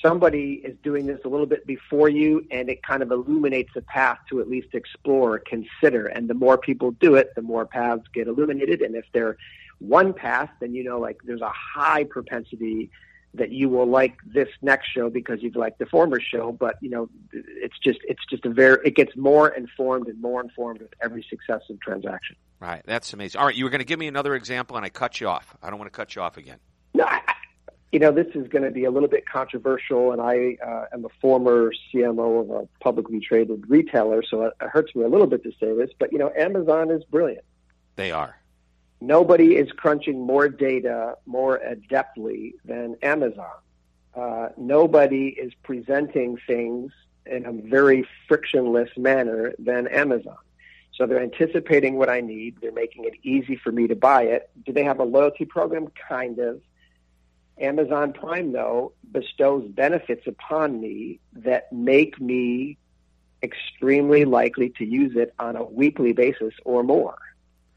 somebody 0.00 0.62
is 0.64 0.74
doing 0.82 1.04
this 1.04 1.20
a 1.26 1.28
little 1.28 1.44
bit 1.44 1.66
before 1.66 2.08
you, 2.08 2.46
and 2.50 2.70
it 2.70 2.82
kind 2.82 3.02
of 3.02 3.10
illuminates 3.10 3.72
a 3.76 3.82
path 3.82 4.16
to 4.30 4.40
at 4.40 4.48
least 4.48 4.68
explore, 4.72 5.38
consider. 5.38 6.06
And 6.06 6.30
the 6.30 6.34
more 6.34 6.56
people 6.56 6.92
do 6.92 7.16
it, 7.16 7.34
the 7.36 7.42
more 7.42 7.66
paths 7.66 8.04
get 8.14 8.26
illuminated. 8.26 8.80
And 8.80 8.94
if 8.94 9.04
they're 9.12 9.36
one 9.80 10.14
path, 10.14 10.48
then 10.60 10.74
you 10.74 10.82
know, 10.82 10.98
like 10.98 11.18
there's 11.26 11.42
a 11.42 11.52
high 11.52 12.04
propensity 12.04 12.90
that 13.34 13.52
you 13.52 13.68
will 13.68 13.86
like 13.86 14.16
this 14.26 14.48
next 14.60 14.88
show 14.88 15.08
because 15.08 15.42
you've 15.42 15.56
liked 15.56 15.78
the 15.78 15.86
former 15.86 16.20
show. 16.20 16.52
But 16.52 16.76
you 16.80 16.90
know, 16.90 17.08
it's 17.32 17.78
just 17.78 18.00
it's 18.04 18.24
just 18.28 18.44
a 18.44 18.50
very 18.50 18.78
it 18.84 18.96
gets 18.96 19.16
more 19.16 19.48
informed 19.48 20.08
and 20.08 20.20
more 20.20 20.40
informed 20.40 20.80
with 20.80 20.92
every 21.00 21.24
successive 21.28 21.80
transaction. 21.80 22.36
Right, 22.58 22.82
that's 22.84 23.12
amazing. 23.12 23.40
All 23.40 23.46
right, 23.46 23.54
you 23.54 23.64
were 23.64 23.70
going 23.70 23.80
to 23.80 23.86
give 23.86 23.98
me 23.98 24.08
another 24.08 24.34
example, 24.34 24.76
and 24.76 24.84
I 24.84 24.90
cut 24.90 25.20
you 25.20 25.28
off. 25.28 25.56
I 25.62 25.70
don't 25.70 25.78
want 25.78 25.90
to 25.90 25.96
cut 25.96 26.14
you 26.14 26.22
off 26.22 26.36
again. 26.36 26.58
No, 26.92 27.04
I, 27.04 27.20
you 27.92 27.98
know 27.98 28.12
this 28.12 28.26
is 28.34 28.48
going 28.48 28.64
to 28.64 28.70
be 28.70 28.84
a 28.84 28.90
little 28.90 29.08
bit 29.08 29.26
controversial, 29.26 30.12
and 30.12 30.20
I 30.20 30.56
uh, 30.64 30.86
am 30.92 31.04
a 31.04 31.08
former 31.20 31.72
CMO 31.92 32.42
of 32.42 32.50
a 32.50 32.68
publicly 32.82 33.20
traded 33.20 33.68
retailer, 33.68 34.22
so 34.28 34.42
it, 34.42 34.54
it 34.60 34.68
hurts 34.68 34.94
me 34.94 35.04
a 35.04 35.08
little 35.08 35.26
bit 35.26 35.42
to 35.44 35.52
say 35.60 35.74
this, 35.74 35.90
but 35.98 36.12
you 36.12 36.18
know, 36.18 36.32
Amazon 36.36 36.90
is 36.90 37.04
brilliant. 37.04 37.44
They 37.96 38.12
are. 38.12 38.39
Nobody 39.00 39.56
is 39.56 39.72
crunching 39.72 40.20
more 40.26 40.48
data 40.48 41.16
more 41.24 41.58
adeptly 41.58 42.52
than 42.64 42.96
Amazon. 43.02 43.50
Uh, 44.14 44.48
nobody 44.56 45.28
is 45.28 45.52
presenting 45.62 46.36
things 46.46 46.92
in 47.24 47.46
a 47.46 47.52
very 47.52 48.06
frictionless 48.28 48.90
manner 48.96 49.54
than 49.58 49.86
Amazon. 49.86 50.36
So 50.94 51.06
they're 51.06 51.22
anticipating 51.22 51.96
what 51.96 52.10
I 52.10 52.20
need. 52.20 52.56
They're 52.60 52.72
making 52.72 53.04
it 53.04 53.14
easy 53.22 53.56
for 53.56 53.72
me 53.72 53.86
to 53.86 53.96
buy 53.96 54.24
it. 54.24 54.50
Do 54.66 54.72
they 54.72 54.84
have 54.84 55.00
a 55.00 55.04
loyalty 55.04 55.46
program? 55.46 55.88
Kind 56.08 56.38
of. 56.38 56.60
Amazon 57.58 58.12
Prime, 58.12 58.52
though, 58.52 58.92
bestows 59.10 59.66
benefits 59.68 60.26
upon 60.26 60.80
me 60.80 61.20
that 61.32 61.72
make 61.72 62.20
me 62.20 62.78
extremely 63.42 64.24
likely 64.24 64.70
to 64.70 64.84
use 64.84 65.16
it 65.16 65.34
on 65.38 65.56
a 65.56 65.64
weekly 65.64 66.12
basis 66.12 66.54
or 66.64 66.82
more. 66.82 67.18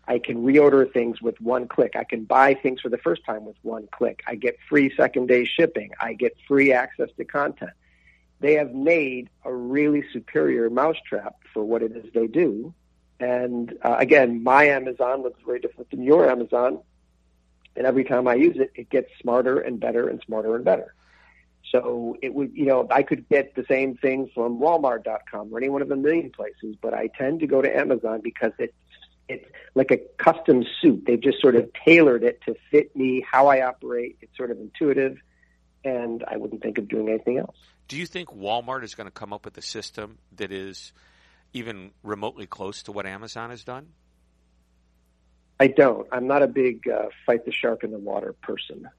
I 0.07 0.19
can 0.19 0.43
reorder 0.43 0.91
things 0.91 1.21
with 1.21 1.39
one 1.39 1.67
click. 1.67 1.93
I 1.95 2.03
can 2.03 2.25
buy 2.25 2.55
things 2.55 2.81
for 2.81 2.89
the 2.89 2.97
first 2.97 3.23
time 3.25 3.45
with 3.45 3.55
one 3.61 3.87
click. 3.91 4.21
I 4.27 4.35
get 4.35 4.57
free 4.67 4.93
second 4.95 5.27
day 5.27 5.45
shipping. 5.45 5.91
I 5.99 6.13
get 6.13 6.35
free 6.47 6.73
access 6.73 7.09
to 7.17 7.23
content 7.23 7.71
they 8.43 8.55
have 8.55 8.73
made 8.73 9.29
a 9.45 9.53
really 9.53 10.03
superior 10.11 10.69
mousetrap 10.69 11.37
for 11.53 11.63
what 11.63 11.81
it 11.81 11.95
is 11.95 12.05
they 12.13 12.27
do. 12.27 12.73
And 13.19 13.73
uh, 13.81 13.95
again, 13.97 14.43
my 14.43 14.65
Amazon 14.65 15.23
looks 15.23 15.39
very 15.45 15.61
different 15.61 15.89
than 15.91 16.03
your 16.03 16.29
Amazon. 16.29 16.79
And 17.77 17.87
every 17.87 18.03
time 18.03 18.27
I 18.27 18.35
use 18.35 18.57
it, 18.57 18.71
it 18.75 18.89
gets 18.89 19.09
smarter 19.21 19.59
and 19.59 19.79
better 19.79 20.09
and 20.09 20.21
smarter 20.25 20.57
and 20.57 20.65
better. 20.65 20.93
So 21.71 22.17
it 22.21 22.33
would, 22.33 22.51
you 22.53 22.65
know, 22.65 22.85
I 22.91 23.01
could 23.01 23.29
get 23.29 23.55
the 23.55 23.63
same 23.69 23.95
thing 23.95 24.29
from 24.35 24.59
Walmart.com 24.59 25.53
or 25.53 25.57
any 25.57 25.69
one 25.69 25.81
of 25.81 25.89
a 25.89 25.95
million 25.95 26.29
places, 26.29 26.75
but 26.81 26.93
I 26.93 27.07
tend 27.17 27.39
to 27.39 27.47
go 27.47 27.61
to 27.61 27.77
Amazon 27.77 28.19
because 28.21 28.51
it's 28.59 28.73
it's 29.27 29.45
like 29.75 29.91
a 29.91 29.97
custom 30.21 30.63
suit. 30.81 31.03
They've 31.05 31.21
just 31.21 31.41
sort 31.41 31.55
of 31.55 31.69
tailored 31.85 32.23
it 32.23 32.41
to 32.45 32.55
fit 32.71 32.95
me, 32.95 33.25
how 33.29 33.47
I 33.47 33.65
operate. 33.65 34.17
It's 34.21 34.35
sort 34.35 34.51
of 34.51 34.59
intuitive, 34.59 35.17
and 35.83 36.23
I 36.27 36.37
wouldn't 36.37 36.61
think 36.61 36.77
of 36.77 36.87
doing 36.87 37.09
anything 37.09 37.37
else. 37.37 37.55
Do 37.87 37.97
you 37.97 38.05
think 38.05 38.29
Walmart 38.29 38.83
is 38.83 38.95
going 38.95 39.07
to 39.07 39.11
come 39.11 39.33
up 39.33 39.45
with 39.45 39.57
a 39.57 39.61
system 39.61 40.17
that 40.35 40.51
is 40.51 40.93
even 41.53 41.91
remotely 42.01 42.47
close 42.47 42.83
to 42.83 42.91
what 42.91 43.05
Amazon 43.05 43.49
has 43.49 43.63
done? 43.63 43.89
I 45.59 45.67
don't. 45.67 46.07
I'm 46.11 46.27
not 46.27 46.41
a 46.41 46.47
big 46.47 46.87
uh, 46.89 47.09
fight 47.25 47.45
the 47.45 47.51
shark 47.51 47.83
in 47.83 47.91
the 47.91 47.99
water 47.99 48.33
person. 48.41 48.89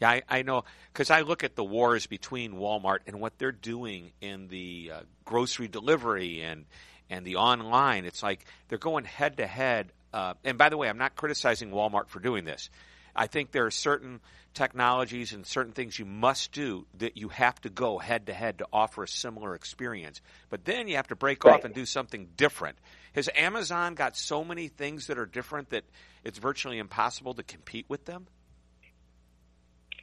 Yeah, 0.00 0.10
I, 0.10 0.22
I 0.28 0.42
know 0.42 0.64
because 0.92 1.10
I 1.10 1.22
look 1.22 1.44
at 1.44 1.56
the 1.56 1.64
wars 1.64 2.06
between 2.06 2.54
Walmart 2.54 3.00
and 3.06 3.20
what 3.20 3.38
they're 3.38 3.52
doing 3.52 4.12
in 4.20 4.48
the 4.48 4.92
uh, 4.94 5.00
grocery 5.24 5.68
delivery 5.68 6.42
and 6.42 6.64
and 7.10 7.24
the 7.24 7.36
online. 7.36 8.04
It's 8.04 8.22
like 8.22 8.44
they're 8.68 8.78
going 8.78 9.04
head 9.04 9.36
to 9.38 9.46
head. 9.46 9.92
Uh, 10.12 10.34
and 10.44 10.56
by 10.56 10.68
the 10.68 10.76
way, 10.76 10.88
I'm 10.88 10.98
not 10.98 11.16
criticizing 11.16 11.70
Walmart 11.70 12.08
for 12.08 12.20
doing 12.20 12.44
this. 12.44 12.70
I 13.14 13.26
think 13.26 13.50
there 13.50 13.66
are 13.66 13.70
certain 13.70 14.20
technologies 14.54 15.32
and 15.32 15.46
certain 15.46 15.72
things 15.72 15.98
you 15.98 16.04
must 16.04 16.52
do 16.52 16.86
that 16.98 17.16
you 17.16 17.28
have 17.28 17.60
to 17.60 17.70
go 17.70 17.98
head 17.98 18.26
to 18.26 18.32
head 18.32 18.58
to 18.58 18.66
offer 18.72 19.04
a 19.04 19.08
similar 19.08 19.54
experience. 19.54 20.20
But 20.48 20.64
then 20.64 20.88
you 20.88 20.96
have 20.96 21.08
to 21.08 21.16
break 21.16 21.44
right. 21.44 21.54
off 21.54 21.64
and 21.64 21.74
do 21.74 21.86
something 21.86 22.28
different. 22.36 22.78
Has 23.14 23.28
Amazon 23.34 23.94
got 23.94 24.16
so 24.16 24.44
many 24.44 24.68
things 24.68 25.08
that 25.08 25.18
are 25.18 25.26
different 25.26 25.70
that 25.70 25.84
it's 26.24 26.38
virtually 26.38 26.78
impossible 26.78 27.34
to 27.34 27.42
compete 27.42 27.86
with 27.88 28.04
them? 28.06 28.26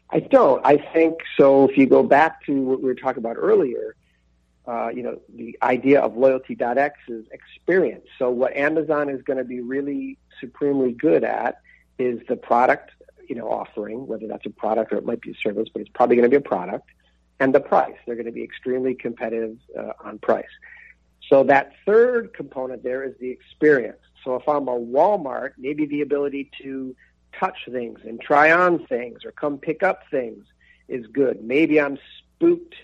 I 0.09 0.19
don't. 0.19 0.65
I 0.65 0.77
think 0.93 1.19
so. 1.37 1.69
If 1.69 1.77
you 1.77 1.85
go 1.85 2.03
back 2.03 2.45
to 2.45 2.61
what 2.61 2.79
we 2.79 2.85
were 2.85 2.95
talking 2.95 3.19
about 3.19 3.35
earlier, 3.37 3.95
uh, 4.67 4.89
you 4.89 5.01
know, 5.01 5.19
the 5.33 5.57
idea 5.61 6.01
of 6.01 6.17
loyalty.x 6.17 6.99
is 7.07 7.25
experience. 7.31 8.05
So 8.19 8.29
what 8.29 8.55
Amazon 8.55 9.09
is 9.09 9.21
going 9.21 9.37
to 9.37 9.45
be 9.45 9.61
really 9.61 10.17
supremely 10.41 10.91
good 10.91 11.23
at 11.23 11.61
is 11.97 12.19
the 12.27 12.35
product, 12.35 12.91
you 13.29 13.35
know, 13.35 13.49
offering, 13.49 14.05
whether 14.07 14.27
that's 14.27 14.45
a 14.45 14.49
product 14.49 14.91
or 14.91 14.97
it 14.97 15.05
might 15.05 15.21
be 15.21 15.31
a 15.31 15.35
service, 15.35 15.69
but 15.71 15.81
it's 15.81 15.91
probably 15.93 16.17
going 16.17 16.29
to 16.29 16.29
be 16.29 16.35
a 16.35 16.41
product, 16.41 16.89
and 17.39 17.55
the 17.55 17.61
price. 17.61 17.95
They're 18.05 18.15
going 18.15 18.25
to 18.25 18.31
be 18.31 18.43
extremely 18.43 18.93
competitive 18.93 19.57
uh, 19.77 19.93
on 20.03 20.19
price. 20.19 20.45
So 21.29 21.43
that 21.45 21.71
third 21.85 22.33
component 22.33 22.83
there 22.83 23.03
is 23.03 23.13
the 23.19 23.29
experience. 23.29 23.99
So 24.23 24.35
if 24.35 24.47
I'm 24.47 24.67
a 24.67 24.77
Walmart, 24.77 25.51
maybe 25.57 25.85
the 25.85 26.01
ability 26.01 26.51
to 26.61 26.95
touch 27.39 27.57
things 27.71 27.99
and 28.03 28.19
try 28.19 28.51
on 28.51 28.85
things 28.87 29.23
or 29.23 29.31
come 29.31 29.57
pick 29.57 29.83
up 29.83 30.03
things 30.11 30.45
is 30.87 31.05
good. 31.07 31.43
Maybe 31.43 31.79
I'm 31.79 31.97
spooked 32.19 32.75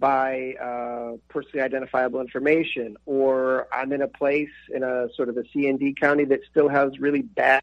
by 0.00 0.54
uh, 0.54 1.18
personally 1.28 1.60
identifiable 1.60 2.20
information, 2.20 2.96
or 3.06 3.68
I'm 3.72 3.92
in 3.92 4.02
a 4.02 4.08
place 4.08 4.50
in 4.74 4.82
a 4.82 5.08
sort 5.14 5.28
of 5.28 5.36
a 5.36 5.44
C 5.52 5.68
and 5.68 5.78
D 5.78 5.94
county 5.98 6.24
that 6.24 6.40
still 6.50 6.68
has 6.68 6.98
really 6.98 7.22
bad 7.22 7.62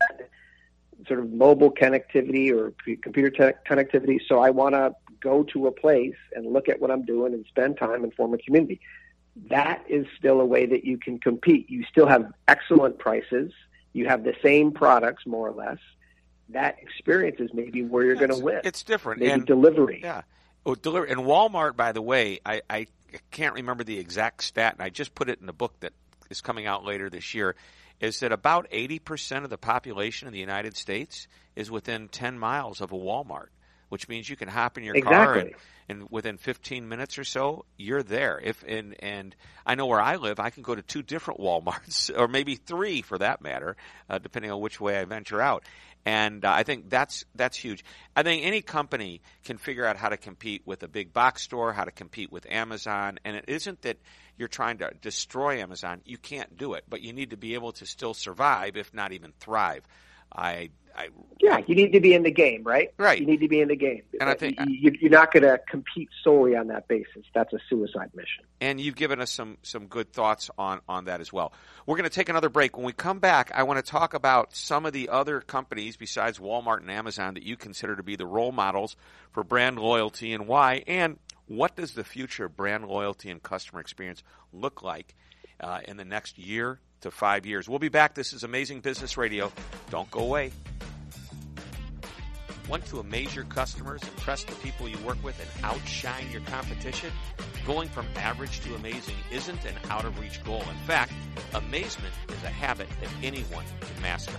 sort 1.08 1.20
of 1.20 1.32
mobile 1.32 1.72
connectivity 1.72 2.52
or 2.52 2.74
computer 3.02 3.30
te- 3.30 3.60
connectivity. 3.70 4.20
So 4.26 4.40
I 4.40 4.52
want 4.52 4.76
to 4.76 4.94
go 5.20 5.44
to 5.44 5.68
a 5.68 5.72
place 5.72 6.16
and 6.34 6.54
look 6.54 6.70
at 6.70 6.80
what 6.80 6.92
I'm 6.92 7.04
doing 7.04 7.34
and 7.34 7.46
spend 7.48 7.78
time 7.78 8.04
and 8.04 8.14
form 8.14 8.34
a 8.34 8.38
community. 8.38 8.80
That 9.50 9.84
is 9.90 10.06
still 10.18 10.40
a 10.40 10.46
way 10.46 10.66
that 10.68 10.86
you 10.86 10.98
can 10.98 11.20
compete. 11.20 11.70
You 11.70 11.84
still 11.84 12.08
have 12.08 12.32
excellent 12.48 13.00
prices. 13.00 13.52
You 13.94 14.08
have 14.08 14.24
the 14.24 14.36
same 14.44 14.72
products, 14.72 15.26
more 15.26 15.48
or 15.50 15.54
less 15.54 15.80
that 16.50 16.78
experience 16.82 17.40
is 17.40 17.50
maybe 17.54 17.84
where 17.84 18.06
you're 18.06 18.16
going 18.16 18.30
to 18.30 18.38
win. 18.38 18.62
It's 18.64 18.84
different. 18.84 19.20
Maybe 19.20 19.32
and, 19.32 19.46
delivery. 19.46 20.00
Yeah. 20.04 20.22
Oh, 20.68 20.76
delivery. 20.76 21.10
And 21.12 21.22
Walmart, 21.22 21.78
by 21.78 21.94
the 21.94 22.02
way, 22.02 22.42
I, 22.46 22.62
I 22.70 22.88
can't 23.32 23.54
remember 23.54 23.86
the 23.86 23.98
exact 23.98 24.44
stat, 24.44 24.74
and 24.74 24.84
I 24.84 24.90
just 24.90 25.16
put 25.16 25.30
it 25.30 25.40
in 25.40 25.46
the 25.46 25.54
book 25.54 25.80
that 25.80 25.94
is 26.30 26.42
coming 26.42 26.68
out 26.68 26.84
later 26.84 27.10
this 27.10 27.34
year, 27.34 27.56
is 28.02 28.20
that 28.20 28.34
about 28.34 28.70
80% 28.70 29.46
of 29.46 29.50
the 29.50 29.58
population 29.58 30.28
in 30.28 30.34
the 30.34 30.42
United 30.42 30.76
States 30.76 31.30
is 31.56 31.72
within 31.72 32.10
10 32.10 32.38
miles 32.38 32.82
of 32.82 32.92
a 32.92 32.98
Walmart, 32.98 33.48
which 33.90 34.08
means 34.08 34.30
you 34.30 34.36
can 34.36 34.48
hop 34.48 34.78
in 34.78 34.84
your 34.84 34.96
exactly. 34.96 35.14
car 35.14 35.36
and, 35.36 35.52
and 35.90 36.08
within 36.10 36.38
15 36.38 36.88
minutes 36.88 37.18
or 37.18 37.24
so, 37.24 37.66
you're 37.78 38.04
there. 38.04 38.40
If 38.44 38.64
and 38.68 38.96
and 39.00 39.36
I 39.66 39.76
know 39.76 39.86
where 39.86 40.02
I 40.02 40.16
live, 40.16 40.40
I 40.40 40.50
can 40.50 40.64
go 40.64 40.76
to 40.76 40.82
two 40.82 41.02
different 41.02 41.40
WalMarts 41.42 42.12
or 42.18 42.28
maybe 42.28 42.56
three 42.56 43.02
for 43.02 43.18
that 43.18 43.42
matter, 43.42 43.78
uh, 44.10 44.18
depending 44.20 44.52
on 44.52 44.60
which 44.60 44.80
way 44.80 44.98
I 44.98 45.06
venture 45.06 45.42
out 45.42 45.64
and 46.08 46.46
uh, 46.46 46.52
I 46.52 46.64
think 46.64 46.90
that's 46.90 47.26
that's 47.36 47.58
huge. 47.58 47.84
I 48.16 48.24
think 48.24 48.46
any 48.46 48.62
company 48.62 49.22
can 49.44 49.58
figure 49.58 49.86
out 49.86 49.98
how 49.98 50.08
to 50.08 50.16
compete 50.16 50.62
with 50.66 50.82
a 50.84 50.88
big 50.88 51.12
box 51.12 51.44
store, 51.44 51.74
how 51.74 51.84
to 51.84 51.92
compete 51.92 52.32
with 52.32 52.46
Amazon, 52.50 53.20
and 53.26 53.36
it 53.36 53.44
isn't 53.50 53.82
that 53.82 53.98
you're 54.38 54.48
trying 54.48 54.78
to 54.78 54.92
destroy 55.02 55.60
Amazon. 55.60 56.00
You 56.06 56.18
can't 56.18 56.58
do 56.58 56.76
it, 56.76 56.86
but 56.88 57.02
you 57.02 57.12
need 57.12 57.32
to 57.32 57.38
be 57.38 57.56
able 57.56 57.74
to 57.74 57.86
still 57.86 58.14
survive, 58.14 58.78
if 58.78 58.94
not 58.94 59.12
even 59.12 59.34
thrive. 59.42 59.84
I 60.32 60.70
I, 60.98 61.10
yeah, 61.40 61.60
you 61.68 61.76
need 61.76 61.92
to 61.94 62.00
be 62.00 62.16
in 62.16 62.24
the 62.24 62.32
game, 62.32 62.64
right? 62.64 62.92
Right. 62.98 63.20
You 63.20 63.28
need 63.28 63.42
to 63.42 63.48
be 63.48 63.62
in 63.62 63.68
the 63.68 63.76
game. 63.76 64.02
And 64.20 64.28
I 64.28 64.34
think 64.34 64.58
you, 64.68 64.92
you're 65.00 65.12
not 65.12 65.32
going 65.32 65.44
to 65.44 65.60
compete 65.70 66.10
solely 66.24 66.56
on 66.56 66.68
that 66.68 66.88
basis. 66.88 67.24
That's 67.36 67.54
a 67.54 67.60
suicide 67.70 68.10
mission. 68.16 68.46
And 68.60 68.82
you've 68.82 68.96
given 68.96 69.22
us 69.22 69.30
some 69.30 69.60
some 69.62 69.86
good 69.86 70.12
thoughts 70.12 70.50
on 70.58 70.82
on 70.90 71.06
that 71.06 71.22
as 71.22 71.32
well. 71.32 71.54
We're 71.86 71.98
going 71.98 72.10
to 72.10 72.16
take 72.16 72.30
another 72.30 72.50
break. 72.50 72.76
When 72.76 72.86
we 72.86 72.94
come 72.94 73.20
back, 73.20 73.52
I 73.54 73.62
want 73.64 73.84
to 73.84 73.90
talk 73.90 74.16
about 74.16 74.56
some 74.56 74.88
of 74.88 74.94
the 74.94 75.10
other 75.10 75.40
companies 75.40 75.98
besides 75.98 76.40
Walmart 76.40 76.80
and 76.80 76.90
Amazon 76.90 77.36
that 77.36 77.44
you 77.44 77.58
consider 77.58 77.96
to 77.96 78.04
be 78.04 78.16
the 78.16 78.26
role 78.26 78.52
models 78.52 78.96
for 79.32 79.44
brand 79.44 79.78
loyalty 79.78 80.34
and 80.34 80.48
why, 80.48 80.84
and 80.88 81.20
what 81.46 81.76
does 81.76 81.94
the 81.94 82.04
future 82.04 82.46
of 82.46 82.58
brand 82.58 82.88
loyalty 82.88 83.30
and 83.30 83.44
customer 83.44 83.80
experience 83.80 84.24
look 84.52 84.82
like 84.82 85.16
uh, 85.60 85.82
in 85.88 85.98
the 85.98 86.06
next 86.06 86.40
year 86.40 86.80
to 87.02 87.12
five 87.12 87.46
years. 87.46 87.68
We'll 87.68 87.80
be 87.80 87.90
back. 87.90 88.14
This 88.14 88.34
is 88.34 88.44
Amazing 88.44 88.82
Business 88.82 89.18
Radio. 89.18 89.52
Don't 89.90 90.10
go 90.12 90.20
away. 90.20 90.52
Want 92.70 92.86
to 92.88 93.00
amaze 93.00 93.34
your 93.34 93.46
customers, 93.46 94.02
impress 94.04 94.44
the 94.44 94.54
people 94.56 94.90
you 94.90 94.98
work 95.00 95.24
with, 95.24 95.40
and 95.40 95.66
outshine 95.66 96.30
your 96.32 96.42
competition? 96.42 97.12
Going 97.66 97.88
from 97.88 98.06
average 98.18 98.60
to 98.62 98.76
amazing 98.76 99.16
isn't 99.32 99.64
an 99.64 99.76
out 99.90 100.04
of 100.04 100.20
reach 100.20 100.44
goal. 100.44 100.62
In 100.62 100.78
fact, 100.86 101.14
amazement 101.54 102.14
is 102.28 102.44
a 102.44 102.50
habit 102.50 102.90
that 103.02 103.10
anyone 103.24 103.64
can 103.80 104.02
master. 104.02 104.36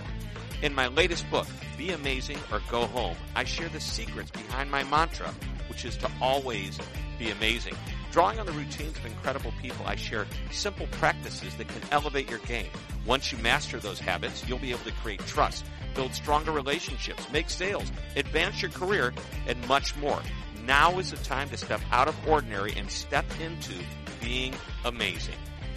In 0.61 0.75
my 0.75 0.87
latest 0.87 1.29
book, 1.31 1.47
Be 1.77 1.91
Amazing 1.91 2.37
or 2.51 2.61
Go 2.69 2.85
Home, 2.87 3.15
I 3.35 3.45
share 3.45 3.69
the 3.69 3.79
secrets 3.79 4.29
behind 4.29 4.69
my 4.69 4.83
mantra, 4.83 5.33
which 5.67 5.85
is 5.85 5.97
to 5.97 6.11
always 6.21 6.77
be 7.17 7.31
amazing. 7.31 7.75
Drawing 8.11 8.39
on 8.39 8.45
the 8.47 8.51
routines 8.53 8.97
of 8.97 9.05
incredible 9.05 9.53
people, 9.61 9.85
I 9.85 9.95
share 9.95 10.25
simple 10.51 10.87
practices 10.87 11.55
that 11.55 11.67
can 11.67 11.81
elevate 11.91 12.29
your 12.29 12.39
game. 12.39 12.69
Once 13.05 13.31
you 13.31 13.37
master 13.37 13.79
those 13.79 13.99
habits, 13.99 14.47
you'll 14.47 14.57
be 14.57 14.71
able 14.71 14.83
to 14.85 14.91
create 14.93 15.19
trust, 15.27 15.63
build 15.93 16.13
stronger 16.13 16.51
relationships, 16.51 17.29
make 17.31 17.49
sales, 17.49 17.91
advance 18.15 18.61
your 18.61 18.71
career, 18.71 19.13
and 19.47 19.67
much 19.67 19.95
more. 19.97 20.19
Now 20.65 20.97
is 20.97 21.11
the 21.11 21.17
time 21.17 21.49
to 21.49 21.57
step 21.57 21.81
out 21.91 22.07
of 22.07 22.27
ordinary 22.27 22.73
and 22.75 22.89
step 22.89 23.25
into 23.39 23.73
being 24.21 24.53
amazing. 24.85 25.35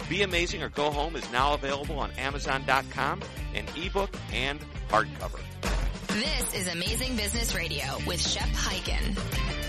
Be 0.09 0.23
Amazing 0.23 0.61
or 0.63 0.69
Go 0.69 0.91
Home 0.91 1.15
is 1.15 1.31
now 1.31 1.53
available 1.53 1.99
on 1.99 2.11
Amazon.com 2.11 3.21
in 3.53 3.65
ebook 3.77 4.13
and 4.33 4.59
hardcover. 4.89 5.39
This 6.07 6.53
is 6.53 6.67
Amazing 6.67 7.15
Business 7.15 7.55
Radio 7.55 7.85
with 8.05 8.21
Shep 8.21 8.49
Hyken. 8.49 9.62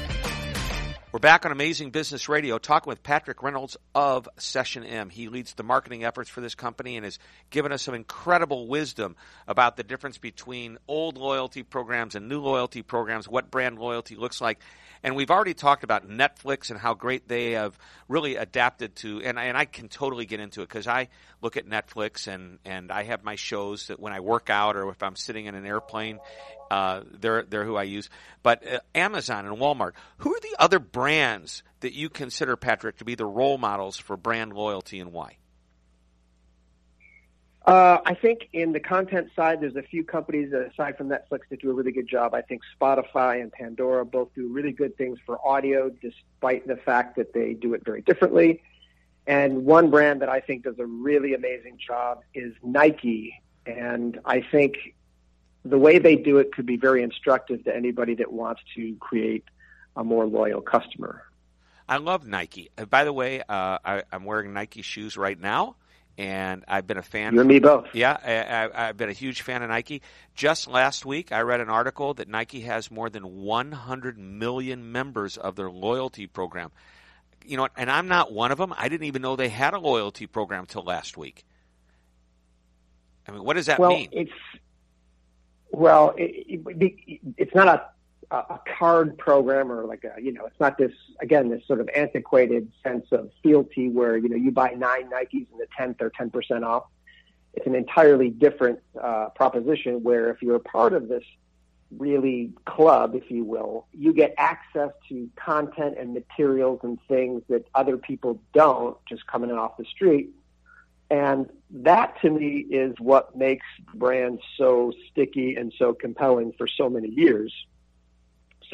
We're 1.14 1.20
back 1.20 1.46
on 1.46 1.52
Amazing 1.52 1.90
Business 1.90 2.28
Radio 2.28 2.58
talking 2.58 2.90
with 2.90 3.04
Patrick 3.04 3.40
Reynolds 3.40 3.76
of 3.94 4.28
Session 4.36 4.82
M. 4.82 5.10
He 5.10 5.28
leads 5.28 5.54
the 5.54 5.62
marketing 5.62 6.02
efforts 6.02 6.28
for 6.28 6.40
this 6.40 6.56
company 6.56 6.96
and 6.96 7.04
has 7.04 7.20
given 7.50 7.70
us 7.70 7.82
some 7.82 7.94
incredible 7.94 8.66
wisdom 8.66 9.14
about 9.46 9.76
the 9.76 9.84
difference 9.84 10.18
between 10.18 10.76
old 10.88 11.16
loyalty 11.16 11.62
programs 11.62 12.16
and 12.16 12.28
new 12.28 12.40
loyalty 12.40 12.82
programs, 12.82 13.28
what 13.28 13.48
brand 13.48 13.78
loyalty 13.78 14.16
looks 14.16 14.40
like. 14.40 14.58
And 15.04 15.14
we've 15.16 15.30
already 15.30 15.52
talked 15.52 15.84
about 15.84 16.08
Netflix 16.08 16.70
and 16.70 16.80
how 16.80 16.94
great 16.94 17.28
they 17.28 17.52
have 17.52 17.78
really 18.08 18.36
adapted 18.36 18.96
to, 18.96 19.20
and, 19.22 19.38
and 19.38 19.54
I 19.54 19.66
can 19.66 19.88
totally 19.88 20.24
get 20.24 20.40
into 20.40 20.62
it 20.62 20.68
because 20.68 20.88
I 20.88 21.08
look 21.42 21.58
at 21.58 21.68
Netflix 21.68 22.26
and, 22.26 22.58
and 22.64 22.90
I 22.90 23.02
have 23.02 23.22
my 23.22 23.34
shows 23.34 23.88
that 23.88 24.00
when 24.00 24.14
I 24.14 24.20
work 24.20 24.48
out 24.48 24.76
or 24.76 24.88
if 24.88 25.02
I'm 25.02 25.14
sitting 25.14 25.44
in 25.44 25.54
an 25.54 25.66
airplane, 25.66 26.20
uh, 26.70 27.02
they're, 27.20 27.42
they're 27.42 27.66
who 27.66 27.76
I 27.76 27.82
use. 27.82 28.08
But 28.42 28.66
uh, 28.66 28.80
Amazon 28.94 29.44
and 29.44 29.58
Walmart, 29.58 29.92
who 30.18 30.34
are 30.34 30.40
the 30.40 30.56
other 30.58 30.78
brands 30.78 31.62
that 31.80 31.92
you 31.92 32.08
consider, 32.08 32.56
Patrick, 32.56 32.96
to 32.96 33.04
be 33.04 33.14
the 33.14 33.26
role 33.26 33.58
models 33.58 33.98
for 33.98 34.16
brand 34.16 34.54
loyalty 34.54 35.00
and 35.00 35.12
why? 35.12 35.36
Uh, 37.64 37.98
I 38.04 38.14
think 38.14 38.50
in 38.52 38.72
the 38.72 38.80
content 38.80 39.30
side, 39.34 39.62
there's 39.62 39.76
a 39.76 39.82
few 39.82 40.04
companies 40.04 40.52
aside 40.52 40.98
from 40.98 41.08
Netflix 41.08 41.40
that 41.48 41.62
do 41.62 41.70
a 41.70 41.72
really 41.72 41.92
good 41.92 42.06
job. 42.06 42.34
I 42.34 42.42
think 42.42 42.60
Spotify 42.78 43.40
and 43.40 43.50
Pandora 43.50 44.04
both 44.04 44.28
do 44.34 44.48
really 44.48 44.72
good 44.72 44.98
things 44.98 45.18
for 45.24 45.38
audio, 45.46 45.88
despite 45.88 46.66
the 46.66 46.76
fact 46.76 47.16
that 47.16 47.32
they 47.32 47.54
do 47.54 47.72
it 47.72 47.82
very 47.82 48.02
differently. 48.02 48.62
And 49.26 49.64
one 49.64 49.90
brand 49.90 50.20
that 50.20 50.28
I 50.28 50.40
think 50.40 50.64
does 50.64 50.78
a 50.78 50.84
really 50.84 51.32
amazing 51.32 51.78
job 51.78 52.22
is 52.34 52.52
Nike. 52.62 53.40
And 53.64 54.20
I 54.26 54.42
think 54.42 54.76
the 55.64 55.78
way 55.78 55.98
they 55.98 56.16
do 56.16 56.36
it 56.36 56.52
could 56.52 56.66
be 56.66 56.76
very 56.76 57.02
instructive 57.02 57.64
to 57.64 57.74
anybody 57.74 58.14
that 58.16 58.30
wants 58.30 58.60
to 58.76 58.94
create 59.00 59.44
a 59.96 60.04
more 60.04 60.26
loyal 60.26 60.60
customer. 60.60 61.22
I 61.88 61.96
love 61.96 62.26
Nike. 62.26 62.70
Uh, 62.76 62.84
by 62.84 63.04
the 63.04 63.12
way, 63.12 63.40
uh, 63.40 63.78
I, 63.82 64.02
I'm 64.12 64.26
wearing 64.26 64.52
Nike 64.52 64.82
shoes 64.82 65.16
right 65.16 65.40
now 65.40 65.76
and 66.16 66.64
I've 66.68 66.86
been 66.86 66.98
a 66.98 67.02
fan. 67.02 67.34
You 67.34 67.40
and 67.40 67.48
me 67.48 67.58
both. 67.58 67.86
Yeah, 67.92 68.16
I, 68.74 68.86
have 68.86 68.96
been 68.96 69.08
a 69.08 69.14
huge 69.14 69.42
fan 69.42 69.62
of 69.62 69.70
Nike. 69.70 70.02
Just 70.34 70.68
last 70.68 71.04
week, 71.04 71.32
I 71.32 71.40
read 71.40 71.60
an 71.60 71.68
article 71.68 72.14
that 72.14 72.28
Nike 72.28 72.60
has 72.60 72.90
more 72.90 73.10
than 73.10 73.42
100 73.42 74.18
million 74.18 74.92
members 74.92 75.36
of 75.36 75.56
their 75.56 75.70
loyalty 75.70 76.26
program. 76.26 76.70
You 77.44 77.56
know, 77.56 77.68
and 77.76 77.90
I'm 77.90 78.08
not 78.08 78.32
one 78.32 78.52
of 78.52 78.58
them. 78.58 78.72
I 78.76 78.88
didn't 78.88 79.06
even 79.06 79.22
know 79.22 79.36
they 79.36 79.48
had 79.48 79.74
a 79.74 79.78
loyalty 79.78 80.26
program 80.26 80.60
until 80.60 80.82
last 80.82 81.16
week. 81.16 81.44
I 83.28 83.32
mean, 83.32 83.44
what 83.44 83.54
does 83.56 83.66
that 83.66 83.78
well, 83.78 83.90
mean? 83.90 84.08
It's 84.12 84.30
well, 85.70 86.14
it, 86.16 86.46
it, 86.46 87.20
it's 87.36 87.54
not 87.54 87.68
a 87.68 87.84
a 88.34 88.60
card 88.78 89.16
program 89.18 89.70
or 89.70 89.84
like 89.84 90.04
a, 90.04 90.20
you 90.20 90.32
know, 90.32 90.46
it's 90.46 90.58
not 90.60 90.78
this, 90.78 90.92
again, 91.20 91.48
this 91.48 91.66
sort 91.66 91.80
of 91.80 91.88
antiquated 91.94 92.70
sense 92.82 93.06
of 93.12 93.30
fealty 93.42 93.88
where, 93.88 94.16
you 94.16 94.28
know, 94.28 94.36
you 94.36 94.50
buy 94.50 94.70
nine 94.70 95.10
Nikes 95.10 95.46
and 95.50 95.60
the 95.60 95.66
10th 95.78 96.00
or 96.00 96.10
10% 96.10 96.64
off. 96.64 96.84
It's 97.54 97.66
an 97.66 97.74
entirely 97.74 98.30
different 98.30 98.80
uh, 99.00 99.28
proposition 99.34 100.02
where 100.02 100.30
if 100.30 100.42
you're 100.42 100.56
a 100.56 100.60
part 100.60 100.92
of 100.92 101.08
this 101.08 101.22
really 101.96 102.52
club, 102.66 103.14
if 103.14 103.30
you 103.30 103.44
will, 103.44 103.86
you 103.92 104.12
get 104.12 104.34
access 104.38 104.90
to 105.08 105.30
content 105.36 105.96
and 105.98 106.12
materials 106.12 106.80
and 106.82 106.98
things 107.06 107.42
that 107.48 107.64
other 107.74 107.96
people 107.96 108.40
don't 108.52 108.96
just 109.08 109.26
coming 109.26 109.50
in 109.50 109.56
off 109.56 109.76
the 109.76 109.84
street. 109.84 110.30
And 111.10 111.48
that 111.70 112.20
to 112.22 112.30
me 112.30 112.66
is 112.70 112.96
what 112.98 113.36
makes 113.36 113.66
brands 113.94 114.42
so 114.56 114.92
sticky 115.10 115.54
and 115.54 115.72
so 115.78 115.92
compelling 115.94 116.52
for 116.58 116.66
so 116.66 116.88
many 116.88 117.08
years 117.08 117.52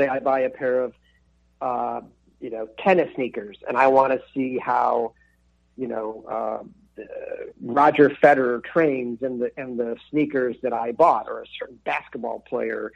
say 0.01 0.09
I 0.09 0.19
buy 0.19 0.41
a 0.41 0.51
pair 0.51 0.81
of, 0.81 0.95
uh, 1.61 2.01
you 2.41 2.51
know, 2.51 2.69
tennis 2.79 3.15
sneakers, 3.15 3.59
and 3.69 3.77
I 3.77 3.89
want 3.89 4.13
to 4.13 4.23
see 4.33 4.59
how, 4.59 5.13
you 5.77 5.87
know, 5.87 6.25
uh, 6.29 7.03
Roger 7.63 8.11
Federer 8.11 8.63
trains 8.65 9.23
in 9.23 9.39
the 9.39 9.51
in 9.61 9.77
the 9.77 9.97
sneakers 10.11 10.57
that 10.63 10.73
I 10.73 10.93
bought, 10.93 11.29
or 11.29 11.43
a 11.43 11.47
certain 11.59 11.79
basketball 11.85 12.41
player 12.41 12.93